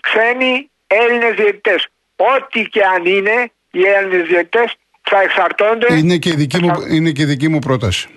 ξένοι 0.00 0.70
Έλληνες 0.86 1.34
διαιτητές. 1.34 1.86
Ό,τι 2.16 2.64
και 2.64 2.80
αν 2.84 3.04
είναι 3.04 3.50
οι 3.70 3.82
Έλληνες 3.82 4.26
διαιτητές 4.28 4.74
θα 5.02 5.20
εξαρτώνται. 5.20 5.94
Είναι 5.94 6.16
και 6.16 6.28
η 6.28 6.34
δική 6.34 6.62
μου, 6.62 6.72
είναι 6.90 7.10
και 7.10 7.24
δική 7.24 7.48
μου 7.48 7.58
πρόταση. 7.58 8.08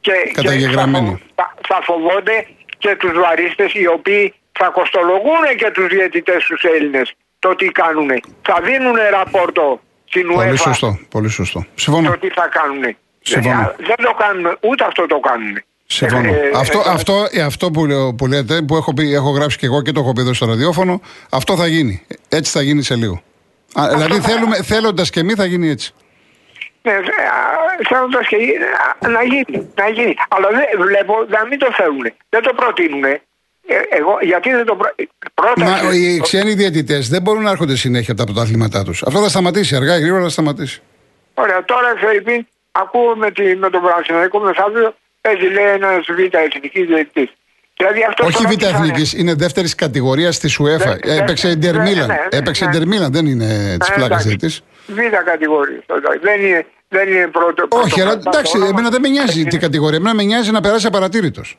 Και, 0.00 0.12
Καταγεγραμμένη. 0.32 1.22
θα, 1.34 1.54
θα 1.68 1.80
φοβόνται 1.82 2.46
και 2.78 2.96
τους 2.96 3.12
βαρίστες 3.12 3.72
οι 3.74 3.86
οποίοι 3.86 4.34
θα 4.52 4.68
κοστολογούν 4.68 5.56
και 5.56 5.70
τους 5.70 5.86
διαιτητές 5.86 6.44
τους 6.44 6.62
Έλληνες 6.62 7.14
το 7.38 7.54
τι 7.54 7.66
κάνουν. 7.66 8.10
Θα 8.42 8.60
δίνουν 8.62 8.96
ραπόρτο 9.10 9.80
στην 10.08 10.26
Πολύ 10.26 10.56
σωστό, 10.56 10.98
πολύ 11.08 11.28
σωστό. 11.28 11.66
Συμφωνώ. 11.74 12.10
Το 12.10 12.18
τι 12.18 12.28
θα 12.28 12.48
κάνουν. 12.52 12.96
Συμφωνώ. 13.22 13.74
Δεν 13.78 13.96
το 13.96 14.14
κάνουμε, 14.18 14.56
ούτε 14.60 14.84
αυτό 14.84 15.06
το 15.06 15.18
κάνουν. 15.20 15.62
Συμφωνώ. 15.86 16.28
Ε, 16.28 16.50
αυτό, 16.54 16.78
ε, 16.78 16.90
αυτό, 16.90 17.26
ε, 17.30 17.42
αυτό 17.42 17.70
που, 17.70 17.86
λέω, 17.86 18.14
που 18.14 18.26
λέτε, 18.26 18.62
που 18.62 18.76
έχω, 18.76 18.94
πει, 18.94 19.14
έχω 19.14 19.30
γράψει 19.30 19.58
και 19.58 19.66
εγώ 19.66 19.82
και 19.82 19.92
το 19.92 20.00
έχω 20.00 20.12
πει 20.12 20.20
εδώ 20.20 20.32
στο 20.32 20.46
ραδιόφωνο, 20.46 21.00
αυτό 21.30 21.56
θα 21.56 21.66
γίνει. 21.66 22.06
Έτσι 22.28 22.52
θα 22.52 22.62
γίνει 22.62 22.82
σε 22.82 22.94
λίγο. 22.96 23.22
Α, 23.80 23.88
δηλαδή 23.88 24.20
θα- 24.20 24.28
θέλουμε, 24.28 24.62
θέλοντας 24.62 25.10
και 25.10 25.20
εμείς 25.20 25.34
θα 25.34 25.44
γίνει 25.44 25.68
έτσι. 25.68 25.92
Ναι, 26.82 26.92
θέλοντας 27.88 28.26
και 28.26 28.36
α, 28.36 29.08
να 29.08 29.22
γίνει, 29.22 29.68
να 29.74 29.88
γίνει. 29.88 30.14
Αλλά 30.28 30.48
δεν 30.48 30.86
βλέπω 30.86 31.14
να 31.28 31.46
μην 31.46 31.58
το 31.58 31.68
θέλουν. 31.72 32.12
Δεν 32.28 32.42
το 32.42 32.52
προτείνουν. 32.56 33.04
Εγώ, 33.90 34.18
γιατί 34.22 34.50
δεν 34.50 34.64
το 34.66 34.74
προ... 34.76 34.88
πρόταση. 35.34 35.84
Μα 35.84 35.92
οι 35.94 36.20
ξένοι 36.20 36.54
διαιτητές 36.54 37.08
δεν 37.08 37.22
μπορούν 37.22 37.42
να 37.42 37.50
έρχονται 37.50 37.76
συνέχεια 37.76 38.12
από 38.12 38.24
τα 38.24 38.32
πρωταθλήματά 38.32 38.84
τους. 38.84 39.02
Αυτό 39.02 39.18
θα 39.22 39.28
σταματήσει 39.28 39.76
αργά 39.76 39.96
ή 39.96 40.00
γρήγορα 40.00 40.22
θα 40.22 40.28
σταματήσει. 40.28 40.82
Ωραία, 41.34 41.64
τώρα 41.64 41.94
Φερρυπίν, 42.00 42.46
ακούω 42.72 43.16
με, 43.16 43.30
τη, 43.30 43.56
με 43.56 43.70
τον 43.70 43.82
Παναθηναϊκό 43.82 44.38
μεθαύριο, 44.38 44.94
παίζει 45.20 45.46
λέει 45.46 45.64
ένας 45.74 46.06
β' 46.16 46.34
εθνικής 46.34 46.86
διαιτητής. 46.86 47.28
Δηλαδή 47.76 48.04
αυτό 48.08 48.24
Όχι 48.24 48.36
το 48.36 48.42
β' 48.42 48.50
ρώτησανε. 48.50 48.76
εθνικής, 48.76 49.12
είναι 49.12 49.34
δεύτερης 49.34 49.74
κατηγορίας 49.74 50.34
στη 50.34 50.48
Σουέφα. 50.48 50.88
Ναι, 51.04 51.12
ναι, 51.14 51.18
Έπαιξε 51.20 51.46
ναι, 51.46 51.52
Ιντερ 51.52 51.74
ναι, 51.76 51.82
Μίλαν. 51.82 52.06
ναι, 52.06 52.12
ναι, 52.12 52.38
Έπαιξε 52.38 52.64
ναι. 52.64 52.70
Ιντερ 52.70 52.86
Μίλαν, 52.86 53.12
δεν 53.12 53.26
είναι 53.26 53.76
της 53.78 53.88
Ε, 53.88 53.92
πλάκας 53.94 54.04
εντάξει. 54.24 54.26
διαιτητής. 54.28 54.62
Β' 54.86 55.24
κατηγορία. 55.24 55.82
Δεν 56.22 56.40
είναι, 56.46 56.66
δεν 56.88 57.08
είναι 57.08 57.26
πρώτο. 57.26 57.66
Όχι, 57.68 58.00
αλλά 58.00 58.10
πρώτο- 58.12 58.28
εντάξει, 58.30 58.56
όνομα. 58.56 58.70
εμένα 58.70 58.88
δεν 58.90 59.00
με 59.00 59.08
νοιάζει 59.08 59.40
Είναι- 59.40 59.50
την 59.50 59.60
κατηγορία. 59.60 59.96
Εμένα 59.96 60.14
με 60.14 60.22
νοιάζει 60.22 60.50
να 60.50 60.60
περάσει 60.60 60.86
απαρατήρητος. 60.86 61.58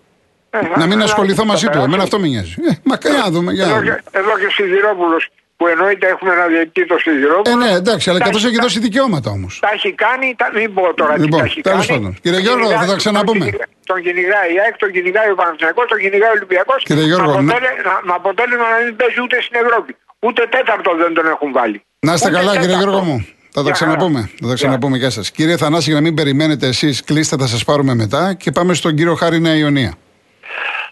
Ε, 0.49 0.57
Να 0.81 0.85
μην 0.85 0.93
αλλά 0.97 1.03
ασχοληθώ 1.09 1.41
θα 1.41 1.47
μαζί 1.51 1.65
του. 1.65 1.71
περάσει. 1.71 1.87
Εμένα 1.89 2.03
αυτό 2.03 2.17
με 2.19 2.27
νοιάζει. 2.27 2.53
Ε, 2.69 2.73
μα 2.89 2.95
για 3.01 3.11
να 3.25 3.29
δούμε. 3.35 3.49
Για 3.57 3.65
να 3.65 3.71
Εδώ 3.71 3.79
δούμε. 3.79 4.01
και, 4.11 4.17
εδώ 4.21 4.31
και 4.41 4.47
Σιδηρόπουλος 4.55 5.23
που 5.57 5.67
εννοείται 5.73 6.05
έχουμε 6.13 6.31
ένα 6.37 6.45
διαιτητή 6.53 6.83
το 6.91 6.97
Σιδηρόπουλο. 7.03 7.53
Ε, 7.53 7.55
ναι, 7.63 7.69
εντάξει, 7.81 8.05
αλλά 8.09 8.19
Τα 8.19 8.25
καθώς 8.25 8.41
έχει 8.41 8.47
έχει 8.51 8.55
κα- 8.59 8.63
δώσει 8.65 8.79
δικαιώματα 8.87 9.29
όμως. 9.37 9.53
Τα 9.65 9.69
έχει 9.77 9.91
κάνει, 10.05 10.27
τα, 10.41 10.47
μην 10.57 10.73
πω 10.75 10.83
τώρα 10.99 11.13
τι 11.13 11.21
Λοιπόν, 11.23 11.39
τα 11.39 11.45
έχει 11.49 11.61
τέλος 11.61 11.85
κάνει. 11.87 11.99
πάντων. 11.99 12.11
Κύριε 12.23 12.37
Τον 12.39 12.45
Γιώργο, 12.47 12.63
κυνηγά- 12.67 12.81
θα 12.85 12.91
τα 12.91 12.95
ξαναπούμε. 13.01 13.45
Τον, 13.45 13.49
κυνηγά- 13.49 13.69
τον 13.91 13.97
κυνηγάει 14.05 14.49
η 14.55 14.57
ΑΕΚ, 14.63 14.75
τον 14.83 14.91
κυνηγάει 14.95 15.29
ο 15.33 15.35
Παναθηναϊκός, 15.41 15.85
τον 15.93 15.99
κυνηγάει 16.03 16.31
ο 16.35 16.37
Ολυμπιακός. 16.39 16.79
Κύριε 16.89 17.05
Γιώργο, 17.09 17.31
με, 17.31 17.41
να- 17.41 17.41
αποτέλε, 17.53 17.71
να- 17.89 18.01
με 18.09 18.13
αποτέλεσμα 18.19 18.65
να 18.73 18.77
μην 18.85 18.93
παίζει 18.99 19.19
ούτε 19.25 19.35
στην 19.45 19.55
Ευρώπη. 19.63 19.91
Ούτε 20.27 20.41
τέταρτο 20.55 20.89
δεν 21.01 21.11
τον 21.17 21.25
έχουν 21.33 21.49
βάλει. 21.57 21.77
Να 22.07 22.11
είστε 22.15 22.27
Ούτε 22.29 22.37
καλά, 22.37 22.51
κύριε 22.51 22.67
τέταρτο. 22.67 22.89
Γιώργο 22.89 23.01
μου. 23.09 23.17
Θα 23.55 23.59
τα 23.59 23.67
Γεια 23.67 23.71
ξαναπούμε. 23.77 24.19
χαρά. 24.25 24.31
Θα 24.41 24.47
τα 24.51 24.55
ξαναπούμε. 24.59 24.95
Γεια 25.01 25.09
σα. 25.17 25.21
Κύριε 25.37 25.57
Θανάση, 25.63 25.87
για 25.91 25.99
να 25.99 26.05
μην 26.07 26.13
περιμένετε 26.19 26.65
εσείς, 26.73 26.95
κλείστε, 27.03 27.35
θα 27.41 27.47
σας 27.53 27.61
πάρουμε 27.69 27.93
μετά 28.03 28.21
και 28.41 28.49
πάμε 28.57 28.73
στον 28.73 28.91
κύριο 28.95 29.15
Χάρη 29.21 29.39
Νέα 29.39 29.55
Ιωνία. 29.63 29.91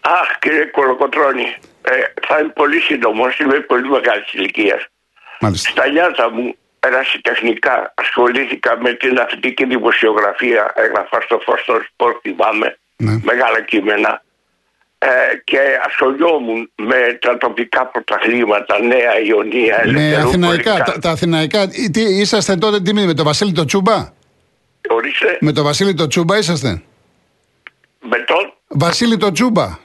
Αχ, 0.02 0.38
κύριε 0.38 0.64
Κολοκοτρώνη, 0.64 1.56
ε, 1.82 1.90
θα 2.26 2.38
είμαι 2.38 2.52
πολύ 2.54 2.80
σύντομος. 2.80 3.38
Είμαι 3.38 3.60
πολύ 3.60 3.88
μεγάλης 3.88 4.32
ηλικίας. 4.32 4.86
Μάλιστα. 5.40 5.70
Στα 5.70 5.88
νιάτα 5.88 6.30
μου, 6.30 6.54
ερασιτεχνικά, 6.80 7.92
ασχολήθηκα 7.96 8.78
με 8.80 8.92
την 8.92 9.18
αθλητική 9.18 9.64
δημοσιογραφία. 9.64 10.72
Έγραφα 10.74 11.20
στο 11.20 11.38
φω 11.44 11.54
των 11.66 11.86
σπορ, 11.92 12.18
θυμάμαι. 12.22 12.78
Ναι. 12.96 13.18
Μεγάλα 13.22 13.60
κείμενα. 13.62 14.22
Ε, 15.00 15.08
και 15.44 15.58
ασχολιόμουν 15.86 16.70
με 16.74 17.18
τα 17.20 17.36
τοπικά 17.36 17.86
πρωταθλήματα, 17.86 18.78
Νέα 18.82 19.18
Ιωνία, 19.20 19.76
Με 19.84 19.90
Ελευθερούπολη. 19.90 20.28
αθηναϊκά, 20.28 20.74
Κα- 20.76 20.84
τα, 20.84 20.98
τα 20.98 21.10
αθηναϊκά. 21.10 21.60
ε, 21.60 21.88
Τι, 21.92 22.00
είσαστε 22.00 22.56
τότε 22.56 22.80
τι, 22.80 22.92
με 22.92 23.14
τον 23.14 23.24
Βασίλη 23.24 23.52
το 23.52 23.64
Τσούμπα; 23.64 24.12
Ορίστε, 24.88 25.38
Με 25.40 25.52
τον 25.52 25.64
Βασίλη 25.64 25.94
το 25.94 26.06
Τσούμπα 26.06 26.38
είσαστε; 26.38 26.82
με 28.00 28.18
τον; 28.18 28.52
Βασίλη 28.68 29.16
το 29.16 29.32
Τσούμπα. 29.32 29.78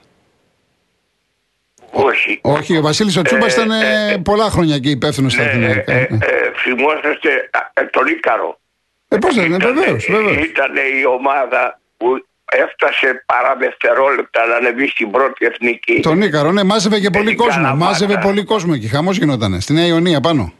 Όχι. 1.96 2.40
Όχι, 2.44 2.78
ο 2.78 2.82
Βασίλης 2.82 3.18
ο 3.18 3.22
Τσούμπας 3.22 3.58
Ε, 3.58 3.62
ήταν 3.62 3.72
ε, 3.72 4.10
ε, 4.10 4.14
ε, 4.14 4.18
πολλά 4.18 4.50
χρόνια 4.50 4.80
και 4.80 4.90
υπεύθυνος 4.90 5.34
στα 5.34 5.42
Ναι, 5.44 5.50
αθηναϊκά. 5.50 5.92
ε, 5.94 5.96
Ε, 5.98 6.02
ε, 6.02 6.16
ε, 6.16 6.52
θυμόσαστε 6.64 7.50
α, 7.52 7.82
ε, 7.82 7.86
τον 7.86 8.08
Ίκαρο. 8.08 8.60
ε, 9.08 9.18
πώς 9.18 9.36
δεν 9.36 9.46
είναι, 9.46 9.58
βεβαίως. 9.58 10.08
Ήταν 10.44 10.76
η 11.02 11.06
ομάδα 11.06 11.80
που 11.98 12.26
έφτασε 12.46 13.24
παρά 13.26 13.56
δευτερόλεπτα 13.56 14.46
να 14.46 14.56
ανεβεί 14.56 14.88
στην 14.88 15.12
πρώτη 15.12 15.46
εθνική. 15.46 16.00
Τον 16.02 16.22
Ίκαρο, 16.22 16.52
ναι, 16.52 16.64
μάζευε 16.64 17.00
και 17.00 17.10
πολύ 17.10 17.28
την 17.28 17.38
κόσμο. 17.38 17.62
Καλαμάτα. 17.62 17.86
Μάζευε 17.86 18.20
πολύ 18.22 18.44
κόσμο 18.44 18.72
εκεί. 18.76 18.88
Χαμός 18.88 19.18
γινότανε. 19.18 19.60
Στη 19.60 19.74
Νέα 19.74 19.86
Ιωνία 19.86 20.20
πάνω. 20.22 20.54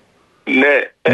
Ναι, 0.44 0.76
ε, 1.02 1.14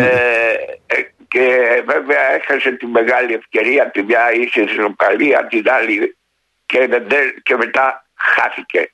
ε, 0.85 0.95
και 1.27 1.47
βέβαια 1.85 2.31
έχασε 2.41 2.71
τη 2.71 2.85
μεγάλη 2.85 3.33
ευκαιρία. 3.33 3.91
Τη 3.91 4.03
μια 4.03 4.33
είχε 4.33 4.61
ισοπαλία, 4.61 5.47
την 5.49 5.63
άλλη 5.69 6.17
και, 6.65 6.88
δεν- 6.89 7.33
και 7.43 7.55
μετά 7.55 8.05
χάθηκε. 8.15 8.91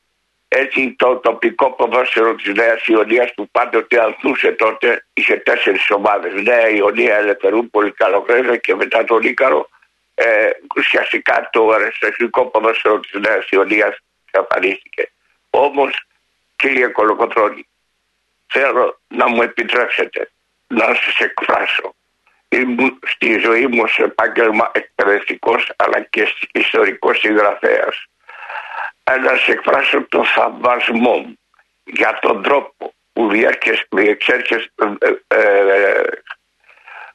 Έτσι 0.47 0.95
το 0.97 1.15
τοπικό 1.15 1.71
ποδόσφαιρο 1.71 2.35
της 2.35 2.53
Νέας 2.53 2.85
Ιωνίας 2.87 3.33
που 3.33 3.49
πάντοτε 3.49 4.01
ανθούσε 4.03 4.51
τότε 4.51 5.05
είχε 5.13 5.35
τέσσερις 5.35 5.89
ομάδες. 5.91 6.33
Νέα 6.33 6.69
Ιωνία, 6.69 7.15
Ελευθερούπολη, 7.15 7.91
Καλογρέζα 7.91 8.57
και 8.57 8.75
μετά 8.75 9.03
τον 9.03 9.21
Ίκαρο. 9.23 9.69
Ε, 10.15 10.49
ουσιαστικά 10.77 11.49
το 11.51 11.69
αριστοτελικό 11.69 12.45
ποδόσφαιρο 12.45 12.99
της 12.99 13.19
Νέας 13.19 13.49
Ιωνίας 13.49 13.97
εξαφανίστηκε. 14.25 15.11
Όμως, 15.49 16.05
κύριε 16.55 16.87
Κολοκοτρώνη, 16.87 17.67
θέλω 18.47 18.99
να 19.07 19.27
μου 19.27 19.41
επιτρέψετε 19.41 20.31
να 20.67 20.85
σας 20.85 21.19
εκφράσω. 21.19 21.95
Ήμουν 22.49 22.99
στη 23.05 23.37
ζωή 23.37 23.67
μου 23.67 23.87
σε 23.87 24.03
επάγγελμα 24.03 24.71
εκπαιδευτικός 24.73 25.71
αλλά 25.75 26.01
και 26.01 26.27
ιστορικός 26.51 27.19
συγγραφέας. 27.19 28.07
Ε, 29.11 29.15
Να 29.17 29.29
σας 29.29 29.47
εκφράσω 29.47 30.05
το 30.09 30.23
θαυμασμό 30.25 31.17
μου 31.17 31.39
για 31.83 32.19
τον 32.21 32.43
τρόπο 32.43 32.93
που 33.13 33.29
διέρχες- 33.29 33.87
διεξέρχεσαι, 33.89 34.71
ε, 34.97 35.37
ε, 35.39 36.01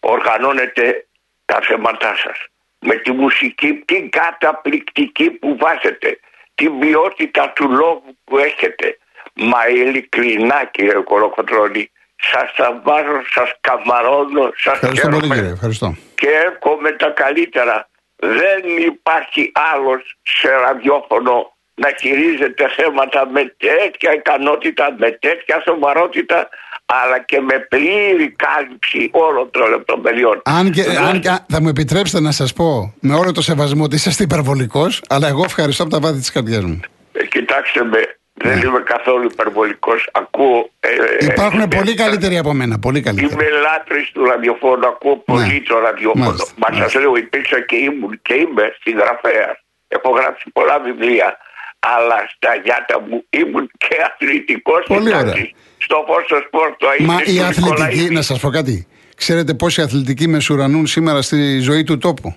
οργανώνετε 0.00 1.06
τα 1.44 1.60
θέματά 1.62 2.16
σας. 2.16 2.38
Με 2.78 2.94
τη 2.94 3.10
μουσική, 3.12 3.74
την 3.74 4.10
καταπληκτική 4.10 5.30
που 5.30 5.56
βάζετε, 5.60 6.20
την 6.54 6.78
ποιότητα 6.78 7.50
του 7.52 7.70
λόγου 7.70 8.16
που 8.24 8.38
έχετε. 8.38 8.98
Μα 9.34 9.68
ειλικρινά 9.68 10.64
κύριε 10.64 10.92
Κολοκοτρώνη, 11.00 11.90
σας 12.16 12.52
θαυμάζω, 12.56 13.22
σας 13.32 13.52
καμαρώνω, 13.60 14.52
σας 14.56 14.74
Ευχαριστώ 14.74 15.08
πολύ, 15.08 15.16
χαίρομαι 15.16 15.34
κύριε. 15.34 15.50
Ευχαριστώ. 15.52 15.94
και 16.14 16.28
εύχομαι 16.28 16.90
τα 16.92 17.10
καλύτερα. 17.10 17.88
Δεν 18.16 18.62
υπάρχει 18.78 19.52
άλλος 19.72 20.16
σε 20.22 20.48
ραδιόφωνο 20.50 21.56
να 21.82 21.88
χειρίζεται 22.00 22.64
θέματα 22.76 23.20
με 23.34 23.42
τέτοια 23.66 24.10
ικανότητα, 24.14 24.84
με 24.98 25.10
τέτοια 25.10 25.62
σοβαρότητα, 25.66 26.48
αλλά 26.86 27.18
και 27.30 27.40
με 27.40 27.56
πλήρη 27.68 28.28
κάλυψη 28.44 29.10
όλων 29.12 29.50
των 29.50 29.70
λεπτομεριών. 29.70 30.42
Αν 30.44 30.70
και, 30.70 30.82
Δεν- 30.82 30.98
αν, 30.98 31.20
και- 31.20 31.28
α, 31.28 31.38
θα 31.48 31.60
μου 31.62 31.68
επιτρέψετε 31.68 32.20
να 32.22 32.30
σας 32.32 32.52
πω 32.52 32.94
με 33.00 33.14
όλο 33.14 33.32
το 33.32 33.42
σεβασμό 33.42 33.84
ότι 33.84 33.94
είσαστε 33.94 34.22
υπερβολικός, 34.22 35.02
αλλά 35.08 35.28
εγώ 35.28 35.42
ευχαριστώ 35.44 35.82
από 35.82 35.92
τα 35.92 36.00
βάθη 36.00 36.18
της 36.18 36.30
καρδιάς 36.32 36.64
μου. 36.64 36.80
Ε, 37.12 37.26
κοιτάξτε 37.26 37.84
με, 37.84 38.00
δεν 38.34 38.58
είμαι 38.60 38.80
καθόλου 38.94 39.24
υπερβολικός. 39.32 40.08
Ακούω... 40.12 40.70
ε, 40.80 40.88
ε, 40.88 41.24
Ναι. 41.24 41.32
Υπάρχουν 41.32 41.60
ε, 41.60 41.66
πολύ 41.76 41.90
ε, 41.90 41.94
καλύτεροι 41.94 42.38
από 42.38 42.52
μένα. 42.52 42.78
Πολύ 42.78 43.00
καλύτεροι. 43.00 43.32
Είμαι 43.32 43.48
λάτρης 43.48 44.10
του 44.10 44.24
ραδιοφώνου, 44.24 44.86
ακούω 44.86 45.16
πολύ 45.16 45.62
το 45.68 45.78
ραδιόφωνο. 45.78 46.24
Μάλιστα, 46.24 46.52
Μα 46.56 46.66
μάλιστα. 46.68 46.88
σας 46.90 47.02
λέω, 47.02 47.16
υπήρξα 47.16 47.60
και 47.60 47.76
ήμουν 47.76 48.18
και 48.22 48.34
είμαι 48.34 48.64
συγγραφέας. 48.82 49.56
Έχω 49.88 50.10
γράψει 50.10 50.44
πολλά 50.52 50.80
βιβλία. 50.80 51.36
Αλλά 51.80 52.16
στα 52.36 52.54
γιάτα 52.64 53.00
μου 53.08 53.24
ήμουν 53.30 53.70
και 53.78 53.96
αθλητικός 54.12 54.84
Πολύ 54.88 55.04
κοιτάξτε, 55.04 55.28
ωραία. 55.30 55.50
Στο 55.78 56.04
φως 56.08 56.24
στο 56.24 56.36
σπορ 56.46 56.76
το 56.78 56.86
Μα 57.04 57.14
αίτηση 57.14 57.34
η 57.34 57.38
του 57.38 57.44
αθλητική, 57.44 57.70
Νικολαίδη. 57.70 58.14
να 58.14 58.22
σας 58.22 58.40
πω 58.40 58.48
κάτι. 58.50 58.86
Ξέρετε 59.16 59.54
πόσοι 59.54 59.82
αθλητικοί 59.82 60.28
μεσουρανούν 60.28 60.86
σήμερα 60.86 61.22
στη 61.22 61.58
ζωή 61.58 61.84
του 61.84 61.98
τόπου; 61.98 62.34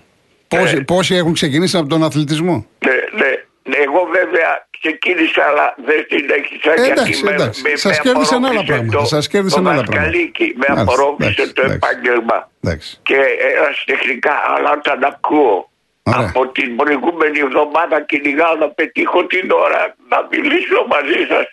Πόσοι, 0.48 0.84
πόσοι 0.84 1.16
έχουν 1.16 1.34
ξεκινήσει 1.34 1.78
από 1.78 1.88
τον 1.88 2.04
αθλητισμό; 2.04 2.66
Ναι, 2.86 2.92
ναι. 3.24 3.32
Ναι, 3.66 3.76
Εγώ 3.78 4.10
βέβαια 4.14 4.68
ξεκίνησα, 4.80 5.44
αλλά 5.50 5.76
δεν 5.86 6.06
συνέχισα 6.10 6.72
Ε, 6.72 6.76
γιατί 6.76 6.92
εντάξει, 6.92 7.24
με, 7.24 7.32
εντάξει. 7.32 7.62
με, 7.62 7.76
Σας 7.76 7.98
με 7.98 8.04
κέρδισαν 8.04 8.38
άλλα 8.46 8.60
απορρόφησε 8.60 8.74
πράγματα. 8.74 8.98
το- 8.98 9.06
Σας 9.06 9.28
κέρδισαν 9.28 9.64
το 9.64 9.70
άλλα 9.70 9.84
πράγματα. 9.84 10.06
Βασκαλίκι, 10.06 10.54
με 10.58 10.66
Μάλιστα, 10.70 10.82
απορρόφησε 10.82 11.30
εντάξει, 11.42 11.54
το 11.54 11.62
εντάξει. 11.62 11.80
επάγγελμα. 11.84 12.38
Εντάξει. 12.64 13.00
Και 13.04 13.16
ένα 13.60 13.70
τεχνικά, 13.86 14.34
αλλά 14.56 14.72
όταν 14.72 15.04
ακούω 15.04 15.72
Ωραία. 16.04 16.28
από 16.30 16.48
την 16.48 16.76
προηγούμενη 16.76 17.40
εβδομάδα 17.40 18.02
κυνηγάω 18.02 18.56
να 18.56 18.70
πετύχω 18.70 19.26
την 19.26 19.52
ώρα 19.52 19.96
να 20.12 20.18
μιλήσω 20.32 20.80
μαζί 20.94 21.20
σας. 21.32 21.46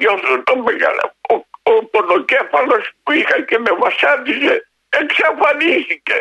Νιώθω 0.00 0.42
το 0.48 0.54
μεγάλο. 0.68 1.04
Ο, 1.32 1.34
ο 1.72 1.84
πονοκέφαλος 1.92 2.84
που 3.02 3.12
είχα 3.12 3.36
και 3.48 3.58
με 3.58 3.70
βασάνιζε 3.82 4.54
εξαφανίστηκε. 5.00 6.16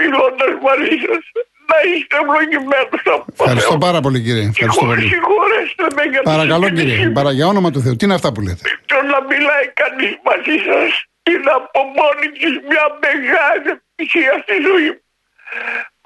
Μιλώντας 0.00 0.52
μαζί 0.66 0.94
σας. 1.06 1.22
Να 1.70 1.78
είστε 1.90 2.16
ευλογημένοι 2.22 2.82
από 2.86 2.96
το 3.04 3.24
Ευχαριστώ 3.44 3.70
Θεό. 3.70 3.78
πάρα 3.86 4.00
πολύ 4.00 4.18
κύριε. 4.26 4.42
Ευχαριστώ 4.52 4.72
Συγχω- 4.80 4.86
πολύ. 4.94 5.08
Συγχωρέστε 5.12 5.84
με 5.96 6.02
για 6.12 6.20
τη 6.22 6.24
Παρακαλώ 6.32 6.64
συγκίνησή 6.66 6.90
κύριε. 6.94 7.06
μου. 7.06 7.12
Παρα, 7.18 7.30
για 7.38 7.46
όνομα 7.52 7.70
του 7.70 7.80
Θεού. 7.84 7.96
Τι 7.96 8.04
είναι 8.04 8.14
αυτά 8.20 8.32
που 8.32 8.40
λέτε; 8.46 8.62
Το 8.92 8.96
να 9.12 9.18
μιλάει 9.30 9.66
κανείς 9.82 10.12
μαζί 10.28 10.56
σας 10.68 10.90
είναι 11.30 11.50
από 11.60 11.78
μόνη 11.98 12.26
της 12.40 12.52
μια 12.70 12.84
μεγάλη 13.06 13.66
ευτυχία 13.76 14.32
στη 14.44 14.54
ζωή 14.68 14.88
μου. 14.94 15.02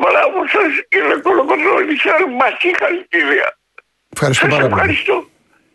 Μπράβο 0.03 0.39
σας 0.55 0.71
κύριε 0.89 1.17
Κολοκοτρώνη, 1.27 1.95
σαν 2.05 2.21
μα 2.41 2.49
συγχαρητήρια. 2.61 3.49
Ευχαριστώ 4.15 4.45
Σας 4.47 4.55
πάρα 4.55 4.69
πολύ. 4.69 4.81
ευχαριστώ. 4.81 5.17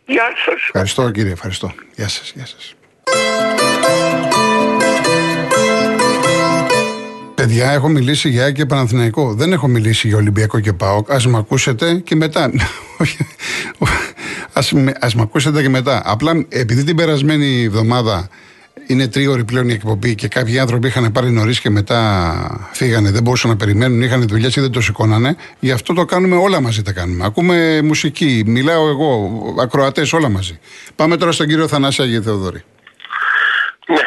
Γεια 0.06 0.28
σας. 0.44 0.60
Ευχαριστώ 0.66 1.10
κύριε. 1.10 1.32
Ευχαριστώ. 1.32 1.72
Γεια 1.94 2.08
σας. 2.08 2.32
Γεια 2.34 2.46
σας. 2.46 2.74
Παιδιά, 7.34 7.70
έχω 7.70 7.88
μιλήσει 7.88 8.28
για 8.28 8.44
ΑΕΚ 8.44 8.54
και 8.54 8.66
Παναθηναϊκό. 8.66 9.34
Δεν 9.34 9.52
έχω 9.52 9.68
μιλήσει 9.68 10.08
για 10.08 10.16
Ολυμπιακό 10.16 10.60
και 10.60 10.72
ΠΑΟΚ. 10.72 11.10
Α 11.10 11.20
με 11.26 11.38
ακούσετε 11.38 11.94
και 12.04 12.14
μετά. 12.16 12.50
Όχι. 13.00 13.26
ας, 14.52 14.72
με, 14.72 14.92
ας 15.00 15.14
με 15.14 15.22
ακούσετε 15.22 15.62
και 15.62 15.68
μετά. 15.68 16.02
Απλά 16.04 16.46
επειδή 16.48 16.84
την 16.84 16.96
περασμένη 16.96 17.62
εβδομάδα 17.64 18.28
είναι 18.86 19.08
τρίωρη 19.08 19.44
πλέον 19.44 19.68
η 19.68 19.72
εκπομπή 19.72 20.14
και 20.14 20.28
κάποιοι 20.28 20.58
άνθρωποι 20.58 20.86
είχαν 20.86 21.12
πάρει 21.12 21.30
νωρίς 21.30 21.60
και 21.60 21.70
μετά 21.70 22.70
φύγανε, 22.72 23.10
δεν 23.10 23.22
μπορούσαν 23.22 23.50
να 23.50 23.56
περιμένουν, 23.56 24.02
είχαν 24.02 24.28
δουλειές 24.28 24.56
ή 24.56 24.60
δεν 24.60 24.70
το 24.72 24.80
σηκώνανε. 24.80 25.36
Γι' 25.58 25.72
αυτό 25.72 25.94
το 25.94 26.04
κάνουμε 26.04 26.36
όλα 26.36 26.60
μαζί 26.60 26.82
τα 26.82 26.92
κάνουμε. 26.92 27.24
Ακούμε 27.24 27.80
μουσική, 27.82 28.42
μιλάω 28.46 28.88
εγώ, 28.88 29.30
ακροατές, 29.60 30.12
όλα 30.12 30.28
μαζί. 30.28 30.60
Πάμε 30.96 31.16
τώρα 31.16 31.32
στον 31.32 31.46
κύριο 31.46 31.68
Θανάση 31.68 32.02
Αγίου 32.02 32.22
Θεοδόρη. 32.22 32.64
Ναι. 33.86 34.02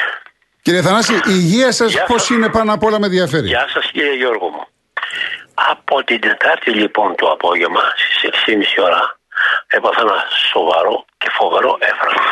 Κύριε 0.62 0.82
Θανάση, 0.82 1.14
η 1.14 1.20
υγεία 1.28 1.72
σας 1.72 1.92
Γεια 1.92 2.04
πώς 2.04 2.22
σας. 2.22 2.30
είναι 2.30 2.50
πάνω 2.50 2.74
απ' 2.74 2.84
όλα 2.84 3.00
με 3.00 3.06
ενδιαφέρει; 3.06 3.48
Γεια 3.48 3.66
σας 3.74 3.90
κύριε 3.92 4.16
Γιώργο 4.16 4.46
μου. 4.50 4.68
Από 5.54 6.04
την 6.04 6.20
Τετάρτη 6.22 6.72
λοιπόν 6.72 7.16
το 7.16 7.28
απόγευμα 7.28 7.82
στις 7.96 8.30
6.30 8.80 8.84
ώρα 8.84 9.18
έπαθα 9.68 10.02
ένα 10.02 10.24
σοβαρό 10.52 11.06
και 11.18 11.30
φοβερό 11.38 11.78
έφραγμα. 11.80 12.32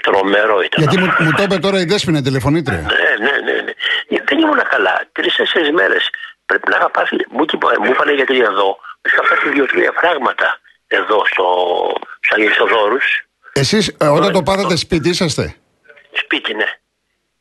Τρομερό 0.00 0.60
ήταν. 0.62 0.82
Γιατί 0.82 0.98
μου, 0.98 1.06
αυτό. 1.10 1.22
μου 1.24 1.32
το 1.36 1.42
είπε 1.42 1.58
τώρα 1.58 1.78
η 1.80 1.84
Δέσποινα 1.84 2.22
τηλεφωνήτρια. 2.22 2.76
Ναι, 2.80 3.26
ναι, 3.26 3.36
ναι. 3.52 3.60
ναι. 3.60 3.70
Ε, 4.08 4.22
Δεν 4.24 4.38
ήμουν 4.38 4.62
καλά. 4.70 5.00
Τρει-τέσσερι 5.12 5.72
μέρες. 5.72 6.10
Πρέπει 6.46 6.68
να 6.70 6.76
είχα 6.76 6.90
πάθει. 6.90 7.16
Μου, 7.30 7.44
είπα- 7.52 7.80
μου 7.80 7.90
είπαν 7.90 8.14
γιατροί 8.14 8.38
εδώ. 8.38 8.78
Είχα 9.02 9.20
πάθει 9.22 9.48
δύο-τρία 9.48 9.92
φράγματα 9.96 10.58
εδώ 10.86 11.22
στο, 11.26 11.44
στου 12.20 12.34
Αγιοσοδόρου. 12.34 12.98
Εσείς 13.52 13.96
όταν 13.98 14.32
το 14.32 14.42
πάθατε 14.42 14.76
σπίτι 14.76 15.08
είσαστε; 15.08 15.54
Σπίτι, 16.12 16.54
ναι. 16.54 16.66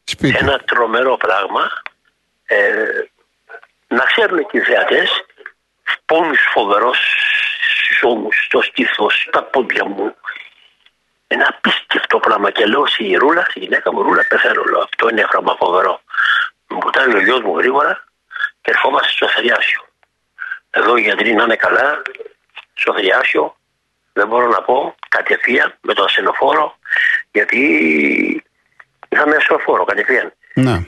Σπίτι. 0.03 0.37
ένα 0.39 0.59
τρομερό 0.59 1.17
πράγμα. 1.17 1.69
Ε, 2.45 2.57
να 3.87 4.03
ξέρουν 4.03 4.45
και 4.47 4.57
οι 4.57 4.61
θεατές 4.61 5.09
πόνους 6.05 6.39
φοβερός 6.53 6.97
στους 7.83 7.99
ώμους, 8.03 8.43
στο 8.45 8.61
στήθος, 8.61 9.25
στα 9.27 9.43
πόδια 9.43 9.85
μου. 9.85 10.15
Ένα 11.27 11.59
απίστευτο 12.07 12.19
πράγμα 12.19 12.51
και 12.51 12.65
λέω 12.65 12.85
στη 12.87 13.13
Ρούλα, 13.13 13.45
στη 13.49 13.59
γυναίκα 13.59 13.93
μου 13.93 14.01
Ρούλα, 14.01 14.25
πεθαίνω 14.29 14.63
λέω, 14.63 14.79
αυτό 14.79 15.09
είναι 15.09 15.25
πράγμα 15.29 15.55
φοβερό. 15.59 16.01
Μου 16.69 16.79
κουτάει 16.79 17.15
ο 17.15 17.19
γιος 17.19 17.41
μου 17.41 17.57
γρήγορα 17.57 18.03
και 18.61 18.71
ερχόμαστε 18.71 19.09
στο 19.09 19.27
Θεριάσιο. 19.27 19.81
Εδώ 20.69 20.95
οι 20.97 21.01
γιατροί 21.01 21.33
να 21.33 21.43
είναι 21.43 21.55
καλά, 21.55 22.01
στο 22.73 22.93
Θεριάσιο, 22.93 23.55
δεν 24.13 24.27
μπορώ 24.27 24.47
να 24.47 24.61
πω, 24.61 24.95
κατευθείαν 25.09 25.73
με 25.81 25.93
το 25.93 26.03
ασθενοφόρο, 26.03 26.77
γιατί 27.31 27.59
είχαμε 29.09 29.35
ασθενοφόρο 29.35 29.83
κατευθείαν 29.83 30.33
Ναι. 30.53 30.85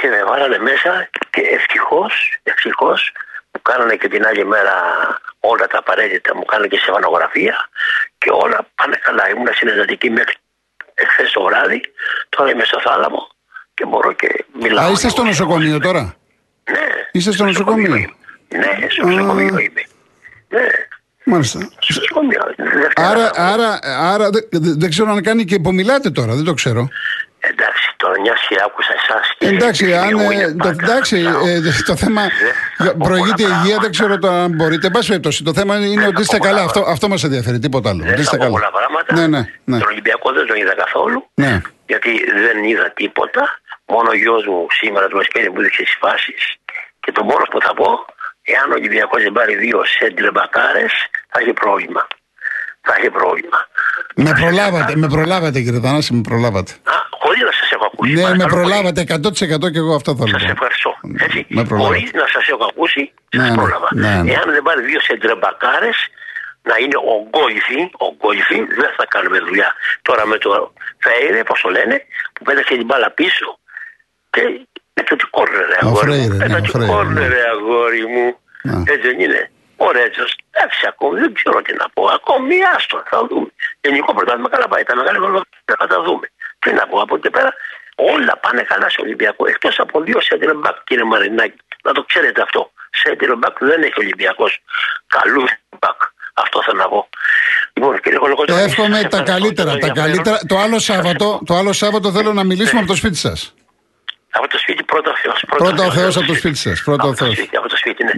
και 0.00 0.08
με 0.08 0.24
βάλανε 0.24 0.58
μέσα 0.58 1.08
και 1.30 1.40
ευτυχώς, 1.40 2.38
ευτυχώς 2.42 3.12
μου 3.52 3.60
κάνανε 3.62 3.96
και 3.96 4.08
την 4.08 4.26
άλλη 4.26 4.44
μέρα 4.44 4.74
όλα 5.40 5.66
τα 5.66 5.78
απαραίτητα, 5.78 6.36
μου 6.36 6.44
κάνανε 6.44 6.68
και 6.68 6.78
σεβανογραφία 6.78 7.68
και 8.18 8.30
όλα 8.32 8.68
πάνε 8.74 8.96
καλά. 9.02 9.28
Ήμουν 9.28 9.48
συνεδετική 9.54 10.10
μέχρι 10.10 10.34
εχθές 10.94 11.32
το 11.32 11.42
βράδυ, 11.42 11.80
τώρα 12.28 12.50
είμαι 12.50 12.64
στο 12.64 12.80
θάλαμο 12.80 13.28
και 13.74 13.86
μπορώ 13.86 14.12
και 14.12 14.44
μιλάω. 14.60 14.84
Α, 14.86 14.90
είστε 14.90 15.06
λίγο. 15.06 15.10
στο 15.16 15.24
νοσοκομείο 15.24 15.80
τώρα; 15.80 16.16
Ναι. 16.70 16.86
Είστε 17.12 17.32
στο 17.32 17.44
νοσοκομείο; 17.44 17.94
είμαι. 17.94 18.10
Ναι, 18.48 18.88
στο 18.88 19.06
νοσοκομείο 19.06 19.46
είμαι. 19.58 19.82
Ναι, 20.48 20.66
Μάλιστα. 21.24 21.58
στο 21.78 22.00
νοσοκομείο. 22.00 22.40
Δευτέρα 22.56 23.08
Άρα, 23.08 23.30
θα 23.34 23.42
βγω. 23.44 23.52
άρα, 23.52 23.78
άρα 23.82 24.30
δεν, 24.30 24.48
δεν- 24.50 24.78
δεν 24.78 24.90
ξέρω 24.90 25.10
αν 25.10 25.22
κάνει 25.22 25.44
και 25.44 25.54
υπομιλάτε 25.54 26.10
τώρα, 26.10 26.34
δεν 26.34 26.44
το 26.44 26.54
ξέρω. 26.54 26.88
Εντάξει, 27.40 27.84
τώρα 27.96 28.20
μια 28.20 28.34
και 28.48 28.56
άκουσα 28.64 28.92
εσάς 29.02 29.26
και 29.38 29.46
Εντάξει, 29.48 29.94
αν, 29.94 30.10
μου 30.14 30.30
ε, 30.30 30.34
είναι 30.34 30.46
το, 30.48 30.56
πάντα 30.56 30.82
εντάξει 30.84 31.22
να 31.22 31.30
ε, 31.30 31.60
το 31.86 31.96
θέμα 31.96 32.22
θα 32.22 32.84
για- 32.84 32.92
πω 32.96 33.04
προηγείται 33.08 33.42
η 33.42 33.44
πολλά 33.46 33.56
υγεία, 33.58 33.78
δεν 33.84 33.90
πράγματα. 33.90 33.90
ξέρω 33.90 34.18
το 34.18 34.28
αν 34.28 34.50
μπορείτε. 34.56 34.86
Εν 34.86 34.92
πάση 34.92 35.08
περιπτώσει, 35.08 35.42
το 35.44 35.52
θέμα 35.54 35.76
είναι 35.76 36.02
θα 36.02 36.08
ότι 36.08 36.20
είστε 36.20 36.36
πω 36.36 36.44
καλά. 36.44 36.54
πολλά 36.56 36.64
Αυτό, 36.70 36.80
αυτό 36.94 37.08
μας 37.08 37.24
ενδιαφέρει, 37.24 37.58
τίποτα 37.58 37.88
άλλο. 37.90 38.02
Δεν 38.02 38.12
Ότι 38.12 38.20
είστε 38.20 38.36
θα 38.36 38.44
πω 38.44 38.52
καλά. 38.52 38.54
πολλά 38.56 38.70
πράγματα. 38.78 39.14
Ναι, 39.14 39.26
ναι, 39.34 39.40
ναι. 39.64 39.78
Τον 39.78 39.88
Ολυμπιακό 39.88 40.32
δεν 40.32 40.46
τον 40.46 40.56
είδα 40.56 40.74
καθόλου. 40.74 41.30
Ναι. 41.34 41.60
Γιατί 41.86 42.10
δεν 42.44 42.64
είδα 42.64 42.90
τίποτα. 43.00 43.42
Μόνο 43.92 44.08
ο 44.10 44.16
γιος 44.16 44.46
μου 44.46 44.66
σήμερα 44.80 45.08
το 45.08 45.16
μεσημέρι 45.16 45.50
μου 45.52 45.60
έδειξε 45.60 45.82
τις 45.82 45.96
φάσεις. 46.02 46.42
Και 47.00 47.12
το 47.12 47.22
μόνος 47.24 47.48
που 47.50 47.60
θα 47.66 47.72
πω, 47.74 47.88
εάν 48.42 48.66
ο 48.70 48.74
Ολυμπιακός 48.80 49.22
δεν 49.22 49.32
πάρει 49.32 49.54
δύο 49.64 49.78
σέντρε 49.98 50.30
μπακάρες, 50.30 50.92
θα 51.30 51.36
έχει 51.40 51.52
πρόβλημα. 51.52 52.02
Θα 52.86 52.92
έχει 52.98 53.10
πρόβλημα. 53.10 53.58
Με 54.24 54.32
προλάβατε, 54.40 54.92
με 54.96 55.06
προλάβατε 55.08 55.60
κύριε 55.60 55.80
Θανάση, 55.80 56.14
με 56.14 56.20
προλάβατε. 56.28 56.72
Α, 56.94 56.96
χωρίς 57.22 57.42
να 57.48 57.52
σας 57.60 57.68
έχω 57.74 57.84
ακούσει. 57.92 58.12
Ναι, 58.12 58.20
με 58.20 58.22
παρακαλώ 58.22 58.48
πολύ. 58.50 58.60
προλάβατε 58.60 59.00
100% 59.66 59.70
και 59.72 59.78
εγώ 59.84 59.94
αυτό 60.00 60.10
θέλω. 60.18 60.28
Σας 60.28 60.42
να 60.42 60.46
πω. 60.48 60.52
ευχαριστώ. 60.56 60.90
Έτσι, 61.24 61.38
Με 61.48 61.62
προλάβατε. 61.70 61.94
χωρίς 61.94 62.10
να 62.20 62.26
σας 62.34 62.44
έχω 62.52 62.64
ακούσει, 62.72 63.02
Ναι, 63.36 63.40
σας 63.40 63.48
ναι, 63.50 63.56
πρόλαβα. 63.60 63.88
ναι, 64.02 64.12
ναι. 64.22 64.30
Εάν 64.34 64.46
δεν 64.56 64.62
πάρει 64.68 64.82
δύο 64.90 65.00
σεντρεμπακάρες, 65.08 65.98
να 66.70 66.74
είναι 66.82 66.98
ο 67.12 67.14
γκόλφι, 67.30 67.80
ο 68.06 68.08
γκόλφι, 68.18 68.58
δεν 68.80 68.90
θα 68.98 69.04
κάνουμε 69.14 69.38
δουλειά. 69.48 69.70
Τώρα 70.08 70.22
με 70.30 70.36
το 70.44 70.50
Φέιρε, 71.04 71.40
πώς 71.48 71.58
το 71.64 71.68
λένε, 71.76 71.96
που 72.34 72.42
πέταξε 72.48 72.72
την 72.80 72.86
μπάλα 72.88 73.10
πίσω 73.20 73.48
και 74.34 74.42
με 74.96 75.02
το 75.22 75.26
κόρνερ, 75.36 75.68
Ο 75.70 75.86
αγόρι 75.88 76.06
Φρέιρε, 76.06 76.32
μου. 76.34 76.38
ναι, 76.40 76.48
Με 76.54 76.56
ο 76.56 76.60
το 76.66 76.72
Φρέιρε, 76.74 76.92
κόρνερ, 76.92 77.32
αγόρι 77.54 78.04
μου. 78.14 78.26
Ναι. 78.68 78.76
Έτσι 78.92 79.04
δεν 79.08 79.18
είναι. 79.24 79.42
Ο 79.84 79.86
Ρέτζο, 79.96 80.24
εντάξει, 80.50 80.80
ακόμη 80.92 81.14
δεν 81.22 81.30
ξέρω 81.38 81.58
τι 81.66 81.72
να 81.80 81.86
πω. 81.94 82.02
Ακόμη 82.18 82.54
άστο, 82.76 82.96
θα 83.10 83.18
δούμε. 83.28 83.50
Γενικό 83.88 84.10
πρωτάθλημα 84.14 84.48
καλά 84.54 84.66
πάει. 84.72 84.82
Τα 84.90 84.94
μεγάλα 84.98 85.18
πρωτάθλημα 85.18 85.76
θα 85.82 85.86
τα 85.92 85.98
δούμε. 86.06 86.26
Τι 86.62 86.70
να 86.78 86.84
πω 86.90 86.96
από 87.04 87.14
εκεί 87.14 87.22
και 87.24 87.30
πέρα, 87.36 87.50
όλα 88.12 88.34
πάνε 88.44 88.62
καλά 88.70 88.88
στο 88.92 89.02
Ολυμπιακό. 89.06 89.42
Εκτός 89.52 89.74
από 89.84 89.94
δύο 90.06 90.18
center 90.28 90.52
back, 90.64 90.76
κύριε 90.88 91.04
Μαρινάκη. 91.12 91.58
Να 91.86 91.92
το 91.96 92.02
ξέρετε 92.10 92.40
αυτό. 92.46 92.60
Center 93.02 93.30
back 93.42 93.54
δεν 93.70 93.82
έχει 93.82 93.98
Ολυμπιακός. 94.04 94.52
Καλούς 95.16 95.50
back. 95.78 95.98
Αυτό 96.44 96.62
θέλω 96.62 96.78
να 96.84 96.88
πω. 96.88 97.08
Λοιπόν, 97.74 98.00
κύριε 98.00 98.18
Κολοκοτρώνη, 98.18 98.62
Εύχομαι 98.62 98.88
σας 99.00 99.08
τα 99.08 99.16
ευχαριστώ 99.18 99.32
καλύτερα. 99.32 99.70
για 99.70 99.80
Τα 99.80 99.86
ενδιαφέρον. 99.86 100.14
καλύτερα. 100.24 100.38
Το 100.52 100.56
άλλο 100.64 100.78
Σας 100.78 100.84
Σάββατο, 100.84 101.24
ευχαριστώ. 101.24 101.44
το 101.48 101.54
άλλο 101.60 101.72
Σάββατο 101.72 102.12
θέλω 102.12 102.32
να 102.32 102.44
μιλήσουμε 102.44 102.78
από 102.80 102.88
το 102.88 102.96
σπίτι 102.96 103.16
σας. 103.16 103.54
Από 104.30 104.48
το 104.48 104.58
σπίτι, 104.58 104.82
πρώτα 104.84 105.10
ο 105.10 105.14
Θεός. 105.22 105.44
Πρώτα 105.56 105.84
ο 105.84 105.90
Θεός 105.90 106.16
από 106.16 106.26
το 106.26 106.34
σπίτι 106.34 106.56
σας, 106.56 106.82
πρώτα 106.82 107.04
ο 107.04 107.08
Από 107.08 107.24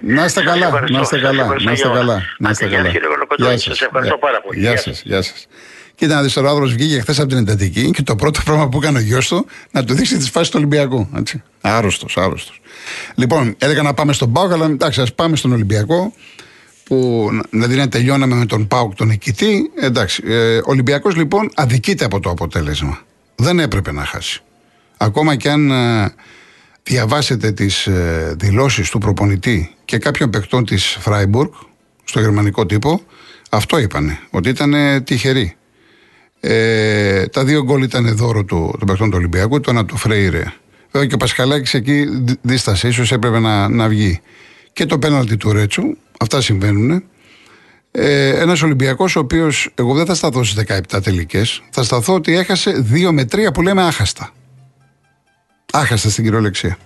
Να 0.02 0.24
είστε 0.24 0.40
Σας 0.40 0.50
καλά, 0.50 0.66
ευχαριστώ, 0.66 0.96
να 0.96 1.00
είστε 1.02 1.14
σας 1.18 1.24
καλά, 1.24 1.42
ευχαριστώ 1.42 1.68
να 1.68 1.72
είστε 1.72 1.88
για 1.88 1.96
όλα. 2.00 2.06
καλά, 2.06 2.22
να 2.38 2.50
είστε 2.50 2.64
Άντε, 2.64 2.74
γεια 2.74 2.82
καλά. 2.82 2.90
σας, 2.90 3.00
κύριε 3.00 3.14
Κολοκοτρώνη, 3.14 3.58
σας 3.58 3.80
ευχαριστώ 3.80 4.16
πάρα 4.18 4.40
πολύ. 4.40 4.60
Γεια 4.60 4.76
σας, 4.76 5.02
γεια 5.04 5.22
σας. 5.22 5.46
Κοίτα 5.94 6.14
να 6.14 6.22
δεις 6.22 6.32
τώρα, 6.32 6.46
ο 6.48 6.50
άνθρωπο 6.50 6.72
βγήκε 6.72 7.00
χθες 7.00 7.18
από 7.18 7.28
την 7.28 7.38
εντατική 7.38 7.90
και 7.90 8.02
το 8.02 8.16
πρώτο 8.16 8.40
πράγμα 8.44 8.68
που 8.68 8.78
έκανε 8.78 8.98
ο 8.98 9.00
γιος 9.00 9.28
του 9.28 9.46
να 9.70 9.84
του 9.84 9.94
δείξει 9.94 10.16
τις 10.16 10.30
φάσεις 10.30 10.48
του 10.48 10.54
Ολυμπιακού. 10.58 11.08
Άρρωστος, 11.60 12.16
άρρωστος. 12.16 12.60
Λοιπόν, 13.14 13.54
έλεγα 13.58 13.82
να 13.82 13.94
πάμε 13.94 14.12
στον 14.12 14.32
Πάουκ, 14.32 14.52
αλλά 14.52 14.64
εντάξει, 14.64 15.00
ας 15.00 15.14
πάμε 15.14 15.36
στον 15.36 15.52
Ολυμπιακό. 15.52 16.12
Που 16.84 17.28
δηλαδή 17.50 17.76
να 17.76 17.88
τελειώναμε 17.88 18.34
με 18.34 18.46
τον 18.46 18.66
Πάουκ 18.66 18.94
τον 18.94 19.06
νικητή. 19.06 19.70
Εντάξει, 19.80 20.22
ε, 20.26 20.56
ο 20.56 20.62
Ολυμπιακός 20.64 21.16
λοιπόν 21.16 21.50
αδικείται 21.54 22.04
από 22.04 22.20
το 22.20 22.30
αποτέλεσμα. 22.30 22.98
Δεν 23.36 23.58
έπρεπε 23.58 23.92
να 23.92 24.04
χάσει. 24.04 24.42
Ακόμα 24.96 25.36
και 25.36 25.50
αν 25.50 25.70
ε, 25.70 26.14
διαβάσετε 26.82 27.52
τις 27.52 27.86
ε, 27.86 28.34
δηλώσεις 28.38 28.90
του 28.90 28.98
προπονητή 28.98 29.74
και 29.84 29.98
κάποιων 29.98 30.30
παικτών 30.30 30.64
της 30.64 30.96
Φράιμπουργκ 31.00 31.50
στο 32.04 32.20
γερμανικό 32.20 32.66
τύπο, 32.66 33.00
αυτό 33.50 33.78
είπανε, 33.78 34.18
ότι 34.30 34.48
ήταν 34.48 34.74
ε, 34.74 35.00
τυχεροί. 35.00 35.54
Ε, 36.40 37.26
τα 37.26 37.44
δύο 37.44 37.62
γκολ 37.62 37.82
ήταν 37.82 38.16
δώρο 38.16 38.44
του, 38.44 38.74
των 38.78 38.86
παικτών 38.86 39.10
του 39.10 39.16
Ολυμπιακού, 39.18 39.60
το 39.60 39.70
ένα 39.70 39.84
του 39.84 39.96
Φρέιρε 39.96 40.42
Βέβαια 40.90 41.08
και 41.08 41.14
ο 41.14 41.16
Πασχαλάκης 41.16 41.74
εκεί 41.74 42.06
δίστασε, 42.42 42.88
ίσως 42.88 43.12
έπρεπε 43.12 43.38
να, 43.38 43.68
να 43.68 43.88
βγει. 43.88 44.20
Και 44.72 44.86
το 44.86 44.98
πέναλτι 44.98 45.36
του 45.36 45.52
Ρέτσου, 45.52 45.82
αυτά 46.20 46.40
συμβαίνουν. 46.40 47.04
Ε, 47.90 48.28
Ένας 48.28 48.62
Ολυμπιακός, 48.62 49.16
ο 49.16 49.20
οποίος 49.20 49.70
εγώ 49.74 49.94
δεν 49.94 50.06
θα 50.06 50.14
σταθώ 50.14 50.44
στις 50.44 50.64
17 50.92 51.02
τελικές, 51.02 51.62
θα 51.70 51.82
σταθώ 51.82 52.14
ότι 52.14 52.36
έχασε 52.36 52.86
2 52.92 53.10
με 53.12 53.24
3 53.32 53.52
που 53.54 53.62
λέμε 53.62 53.82
άχαστα. 53.82 54.32
Άχαστα 55.72 56.10
στην 56.10 56.24
κυριολεξία. 56.24 56.78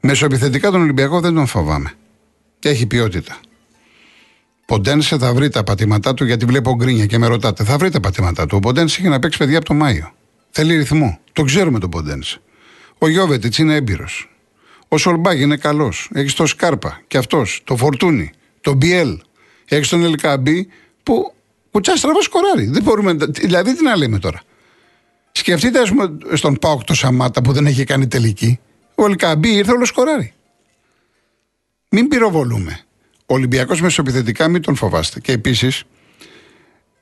Μεσοεπιθετικά 0.00 0.70
τον 0.70 0.80
Ολυμπιακό 0.80 1.20
δεν 1.20 1.34
τον 1.34 1.46
φοβάμαι. 1.46 1.92
Και 2.58 2.68
έχει 2.68 2.86
ποιότητα. 2.86 3.36
Ποντένσε 4.66 5.18
θα 5.18 5.34
βρει 5.34 5.48
τα 5.48 5.64
πατήματά 5.64 6.14
του, 6.14 6.24
γιατί 6.24 6.44
βλέπω 6.44 6.74
γκρίνια 6.74 7.06
και 7.06 7.18
με 7.18 7.26
ρωτάτε. 7.26 7.64
Θα 7.64 7.78
βρει 7.78 7.90
τα 7.90 8.00
πατήματά 8.00 8.46
του. 8.46 8.56
Ο 8.56 8.60
Ποντένσε 8.60 9.00
έχει 9.00 9.08
να 9.08 9.18
παίξει 9.18 9.38
παιδιά 9.38 9.56
από 9.56 9.66
το 9.66 9.74
Μάιο. 9.74 10.12
Θέλει 10.50 10.76
ρυθμό. 10.76 11.18
Το 11.32 11.42
ξέρουμε 11.42 11.78
τον 11.78 11.90
Ποντένσε. 11.90 12.40
Ο 12.98 13.08
Γιώβετιτς 13.08 13.58
είναι 13.58 13.74
έμπειρος. 13.74 14.36
Ο 14.88 14.96
Σολμπάγ 14.98 15.40
είναι 15.40 15.56
καλός. 15.56 16.10
Έχεις 16.14 16.34
το 16.34 16.46
Σκάρπα 16.46 17.00
και 17.06 17.18
αυτός. 17.18 17.60
Το 17.64 17.76
Φορτούνι. 17.76 18.32
Το 18.60 18.74
Μπιέλ. 18.74 19.20
Έχεις 19.68 19.88
τον 19.88 20.04
Ελκαμπή 20.04 20.68
που 21.02 21.34
κουτσά 21.70 21.96
στραβά 21.96 22.22
σκοράρει. 22.22 22.66
Δεν 22.66 22.82
μπορούμε, 22.82 23.12
δηλαδή 23.28 23.76
τι 23.76 23.82
να 23.82 23.96
λέμε 23.96 24.18
τώρα. 24.18 24.42
Σκεφτείτε, 25.32 25.80
ας 25.80 25.88
πούμε, 25.88 26.18
στον 26.34 26.54
Πάοκ 26.54 26.84
το 26.84 26.94
Σαμάτα 26.94 27.42
που 27.42 27.52
δεν 27.52 27.66
έχει 27.66 27.84
κάνει 27.84 28.06
τελική. 28.06 28.58
Ο 28.94 29.04
Ελκαμπή 29.04 29.54
ήρθε 29.54 29.72
όλο 29.72 29.84
σκοράρει. 29.84 30.32
Μην 31.88 32.08
πυροβολούμε. 32.08 32.80
Ο 33.26 33.34
Ολυμπιακός 33.34 33.80
μεσοπιθετικά 33.80 34.48
μην 34.48 34.62
τον 34.62 34.74
φοβάστε. 34.74 35.20
Και 35.20 35.32
επίσης 35.32 35.84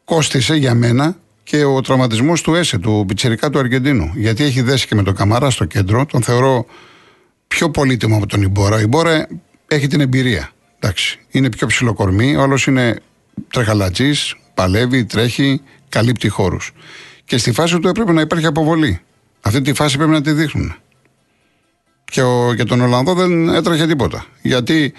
κόστησε 0.04 0.54
για 0.54 0.74
μένα 0.74 1.16
και 1.42 1.64
ο 1.64 1.80
τραυματισμός 1.80 2.42
του 2.42 2.54
Έσε, 2.54 2.78
του 2.78 3.04
πιτσερικά 3.08 3.50
του 3.50 3.58
Αργεντίνου. 3.58 4.12
Γιατί 4.14 4.44
έχει 4.44 4.62
δέσει 4.62 4.86
και 4.86 4.94
με 4.94 5.02
τον 5.02 5.14
Καμαρά 5.14 5.50
στο 5.50 5.64
κέντρο. 5.64 6.06
Τον 6.06 6.22
θεωρώ 6.22 6.66
πιο 7.46 7.70
πολύτιμο 7.70 8.16
από 8.16 8.26
τον 8.26 8.42
Ιμπόρα. 8.42 8.76
Ο 8.76 8.78
Ιμπόρα 8.78 9.28
έχει 9.66 9.86
την 9.86 10.00
εμπειρία. 10.00 10.50
Εντάξει, 10.78 11.18
είναι 11.30 11.50
πιο 11.50 11.66
ψηλό 11.66 11.94
κορμί. 11.94 12.36
Ο 12.36 12.42
άλλος 12.42 12.66
είναι 12.66 13.00
τρεχαλατζής, 13.50 14.34
παλεύει, 14.54 15.04
τρέχει, 15.04 15.60
καλύπτει 15.88 16.28
χώρους. 16.28 16.72
Και 17.30 17.38
στη 17.38 17.52
φάση 17.52 17.78
του 17.78 17.88
έπρεπε 17.88 18.12
να 18.12 18.20
υπάρχει 18.20 18.46
αποβολή. 18.46 19.00
Αυτή 19.40 19.60
τη 19.60 19.72
φάση 19.72 19.96
πρέπει 19.96 20.10
να 20.12 20.20
τη 20.20 20.32
δείχνουν. 20.32 20.74
Και 22.04 22.22
ο, 22.22 22.52
για 22.52 22.64
τον 22.64 22.80
Ολλανδό 22.80 23.14
δεν 23.14 23.48
έτρεχε 23.48 23.86
τίποτα. 23.86 24.24
Γιατί 24.42 24.92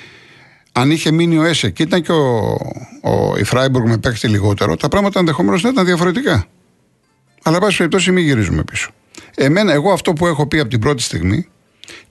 αν 0.71 0.91
είχε 0.91 1.11
μείνει 1.11 1.37
ο 1.37 1.43
Έσε 1.43 1.69
και 1.69 1.83
ήταν 1.83 2.01
και 2.01 2.11
ο, 2.11 2.57
ο, 3.01 3.37
η 3.37 3.43
Φράιμπουργκ 3.43 3.87
με 3.87 3.97
παίχτη 3.97 4.27
λιγότερο, 4.27 4.75
τα 4.75 4.87
πράγματα 4.87 5.19
ενδεχομένως 5.19 5.63
να 5.63 5.69
ήταν 5.69 5.85
διαφορετικά. 5.85 6.45
Αλλά, 7.43 7.59
πάση 7.59 7.77
περιπτώσει, 7.77 8.11
μην 8.11 8.23
γυρίζουμε 8.23 8.63
πίσω. 8.63 8.91
Εμένα, 9.35 9.73
εγώ 9.73 9.91
αυτό 9.91 10.13
που 10.13 10.27
έχω 10.27 10.47
πει 10.47 10.59
από 10.59 10.69
την 10.69 10.79
πρώτη 10.79 11.01
στιγμή 11.01 11.47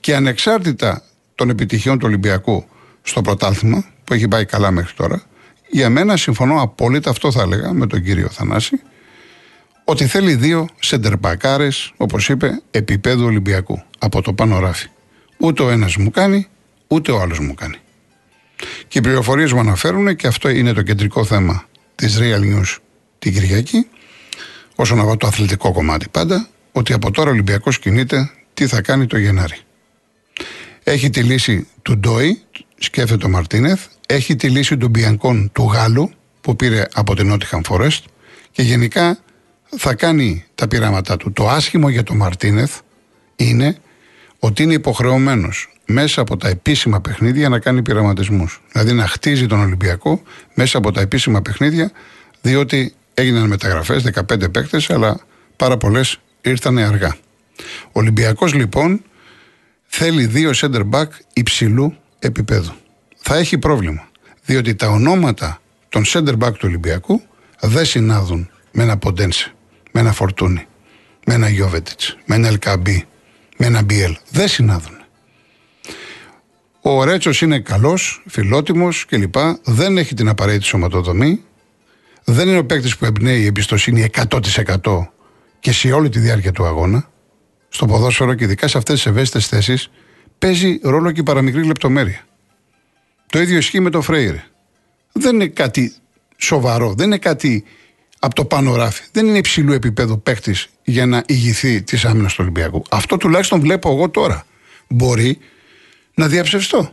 και 0.00 0.16
ανεξάρτητα 0.16 1.02
των 1.34 1.50
επιτυχιών 1.50 1.98
του 1.98 2.06
Ολυμπιακού 2.08 2.64
στο 3.02 3.22
πρωτάθλημα, 3.22 3.84
που 4.04 4.14
έχει 4.14 4.28
πάει 4.28 4.44
καλά 4.44 4.70
μέχρι 4.70 4.94
τώρα, 4.94 5.22
για 5.70 5.90
μένα 5.90 6.16
συμφωνώ 6.16 6.62
απόλυτα, 6.62 7.10
αυτό 7.10 7.32
θα 7.32 7.42
έλεγα 7.42 7.72
με 7.72 7.86
τον 7.86 8.02
κύριο 8.02 8.28
Θανάση, 8.28 8.80
ότι 9.84 10.06
θέλει 10.06 10.34
δύο 10.34 10.68
σεντερμπακάρες, 10.80 11.92
όπως 11.96 12.28
είπε, 12.28 12.62
επίπεδου 12.70 13.24
Ολυμπιακού. 13.24 13.82
Από 13.98 14.22
το 14.22 14.32
πάνω 14.32 14.58
ράφι. 14.58 14.88
Ούτε 15.38 15.62
ο 15.62 15.70
ένας 15.70 15.96
μου 15.96 16.10
κάνει, 16.10 16.46
ούτε 16.86 17.12
ο 17.12 17.20
άλλος 17.20 17.38
μου 17.38 17.54
κάνει. 17.54 17.76
Και 18.88 18.98
οι 18.98 19.00
πληροφορίες 19.00 19.52
μου 19.52 19.60
αναφέρουν 19.60 20.16
και 20.16 20.26
αυτό 20.26 20.48
είναι 20.48 20.72
το 20.72 20.82
κεντρικό 20.82 21.24
θέμα 21.24 21.64
της 21.94 22.18
Real 22.20 22.40
News 22.40 22.76
την 23.18 23.32
Κυριακή, 23.32 23.86
όσον 24.74 24.98
αφορά 24.98 25.16
το 25.16 25.26
αθλητικό 25.26 25.72
κομμάτι 25.72 26.08
πάντα, 26.08 26.48
ότι 26.72 26.92
από 26.92 27.10
τώρα 27.10 27.28
ο 27.28 27.32
Ολυμπιακός 27.32 27.78
κινείται 27.78 28.30
τι 28.54 28.66
θα 28.66 28.80
κάνει 28.80 29.06
το 29.06 29.18
Γενάρη. 29.18 29.56
Έχει 30.82 31.10
τη 31.10 31.22
λύση 31.22 31.66
του 31.82 31.98
Ντόι, 31.98 32.42
σκέφτεται 32.78 33.26
ο 33.26 33.28
Μαρτίνεθ, 33.28 33.86
έχει 34.06 34.36
τη 34.36 34.48
λύση 34.48 34.76
του 34.76 34.88
Μπιανκόν 34.88 35.50
του 35.52 35.62
Γάλλου, 35.62 36.10
που 36.40 36.56
πήρε 36.56 36.84
από 36.92 37.14
την 37.14 37.26
Νότιχαν 37.26 37.64
Φορέστ 37.64 38.04
και 38.50 38.62
γενικά 38.62 39.18
θα 39.76 39.94
κάνει 39.94 40.44
τα 40.54 40.68
πειράματά 40.68 41.16
του. 41.16 41.32
Το 41.32 41.48
άσχημο 41.48 41.88
για 41.88 42.02
τον 42.02 42.16
Μαρτίνεθ 42.16 42.78
είναι 43.36 43.76
ότι 44.38 44.62
είναι 44.62 44.74
υποχρεωμένος 44.74 45.72
μέσα 45.86 46.20
από 46.20 46.36
τα 46.36 46.48
επίσημα 46.48 47.00
παιχνίδια 47.00 47.48
να 47.48 47.58
κάνει 47.58 47.82
πειραματισμούς. 47.82 48.62
Δηλαδή 48.72 48.92
να 48.92 49.06
χτίζει 49.06 49.46
τον 49.46 49.60
Ολυμπιακό 49.60 50.22
μέσα 50.54 50.78
από 50.78 50.92
τα 50.92 51.00
επίσημα 51.00 51.42
παιχνίδια, 51.42 51.90
διότι 52.40 52.94
έγιναν 53.14 53.46
μεταγραφές, 53.46 54.02
15 54.02 54.50
παίκτες, 54.52 54.90
αλλά 54.90 55.20
πάρα 55.56 55.76
πολλές 55.76 56.20
ήρθαν 56.40 56.78
αργά. 56.78 57.16
Ο 57.84 57.90
Ολυμπιακός 57.92 58.54
λοιπόν 58.54 59.02
θέλει 59.86 60.26
δύο 60.26 60.50
center 60.54 60.82
back 60.90 61.06
υψηλού 61.32 61.96
επίπεδου. 62.18 62.72
Θα 63.16 63.36
έχει 63.36 63.58
πρόβλημα. 63.58 64.08
Διότι 64.44 64.74
τα 64.74 64.88
ονόματα 64.88 65.60
των 65.88 66.04
center 66.06 66.38
back 66.38 66.52
του 66.52 66.64
Ολυμπιακού 66.64 67.22
δεν 67.60 67.84
συνάδουν 67.84 68.50
με 68.72 68.82
ένα 68.82 68.96
Ποντένσε, 68.96 69.54
με 69.92 70.00
ένα 70.00 70.12
Φορτούνι, 70.12 70.66
με 71.26 71.34
ένα 71.34 71.48
Γιώβετιτς, 71.48 72.16
με 72.24 72.34
ένα 72.34 72.48
Ελκαμπή, 72.48 73.06
με 73.56 73.66
ένα 73.66 73.82
Μπιέλ. 73.82 74.16
Δεν 74.30 74.48
συνάδουν. 74.48 75.00
Ο 76.80 77.04
Ρέτσος 77.04 77.40
είναι 77.40 77.60
καλός, 77.60 78.22
φιλότιμος 78.26 79.04
κλπ. 79.06 79.34
Δεν 79.64 79.98
έχει 79.98 80.14
την 80.14 80.28
απαραίτητη 80.28 80.64
σωματοδομή. 80.64 81.44
Δεν 82.24 82.48
είναι 82.48 82.58
ο 82.58 82.64
παίκτης 82.64 82.96
που 82.96 83.04
εμπνέει 83.04 83.40
η 83.40 83.46
εμπιστοσύνη 83.46 84.10
100% 84.82 85.12
και 85.60 85.72
σε 85.72 85.92
όλη 85.92 86.08
τη 86.08 86.18
διάρκεια 86.18 86.52
του 86.52 86.64
αγώνα. 86.64 87.10
Στο 87.68 87.86
ποδόσφαιρο 87.86 88.34
και 88.34 88.44
ειδικά 88.44 88.68
σε 88.68 88.78
αυτές 88.78 88.94
τις 88.94 89.06
ευαίσθητες 89.06 89.46
θέσεις 89.46 89.90
παίζει 90.38 90.80
ρόλο 90.82 91.10
και 91.10 91.20
η 91.20 91.22
παραμικρή 91.22 91.64
λεπτομέρεια. 91.64 92.24
Το 93.26 93.40
ίδιο 93.40 93.56
ισχύει 93.56 93.80
με 93.80 93.90
τον 93.90 94.02
Φρέιρε. 94.02 94.44
Δεν 95.12 95.34
είναι 95.34 95.46
κάτι 95.46 95.94
σοβαρό, 96.36 96.94
δεν 96.94 97.06
είναι 97.06 97.18
κάτι 97.18 97.64
από 98.20 98.34
το 98.34 98.44
πάνω 98.44 98.76
ράφι. 98.76 99.02
Δεν 99.12 99.26
είναι 99.26 99.38
υψηλού 99.38 99.72
επίπεδου 99.72 100.22
παίκτης 100.22 100.68
για 100.84 101.06
να 101.06 101.22
ηγηθεί 101.26 101.82
της 101.82 102.04
άμυνας 102.04 102.32
του 102.32 102.38
Ολυμπιακού. 102.40 102.82
Αυτό 102.90 103.16
τουλάχιστον 103.16 103.60
βλέπω 103.60 103.90
εγώ 103.90 104.10
τώρα. 104.10 104.44
Μπορεί 104.88 105.38
να 106.14 106.26
διαψευστώ. 106.28 106.92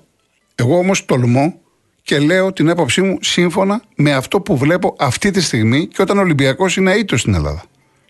Εγώ 0.56 0.78
όμως 0.78 1.06
τολμώ 1.06 1.60
και 2.02 2.20
λέω 2.20 2.54
την 2.54 2.68
έποψή 2.68 3.02
μου 3.02 3.18
σύμφωνα 3.22 3.82
με 3.96 4.14
αυτό 4.14 4.42
που 4.42 4.58
βλέπω 4.58 4.96
αυτή 5.00 5.32
τη 5.32 5.42
στιγμή 5.42 5.88
και 5.88 6.02
όταν 6.02 6.18
ο 6.18 6.22
Ολυμπιακός 6.22 6.76
είναι 6.78 6.92
αίτο 6.92 7.18
στην 7.18 7.34
Ελλάδα. 7.34 7.64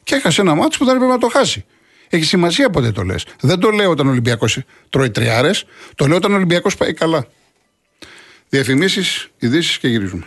Και 0.03 0.15
έχασε 0.15 0.41
ένα 0.41 0.56
μάτσο 0.56 0.80
που 0.80 0.86
δεν 0.86 0.95
έπρεπε 0.95 1.12
να 1.12 1.19
το 1.19 1.27
χάσει. 1.27 1.65
Έχει 2.10 2.23
σημασία 2.23 2.69
πότε 2.69 2.91
το 2.91 3.03
λες. 3.03 3.25
Δεν 3.41 3.60
το 3.60 3.69
λέω 3.69 3.89
όταν 3.89 4.08
ο 4.08 4.10
Ολυμπιακός 4.10 4.60
τρώει 4.89 5.10
τριάρες, 5.10 5.65
το 5.95 6.08
λέω 6.08 6.17
όταν 6.17 6.32
ο 6.32 6.36
Ολυμπιακός 6.36 6.75
πάει 6.75 6.93
καλά. 6.93 7.27
Διαφημίσεις, 8.49 9.30
ειδήσεις 9.39 9.77
και 9.77 9.88
γυρίζουμε. 9.88 10.23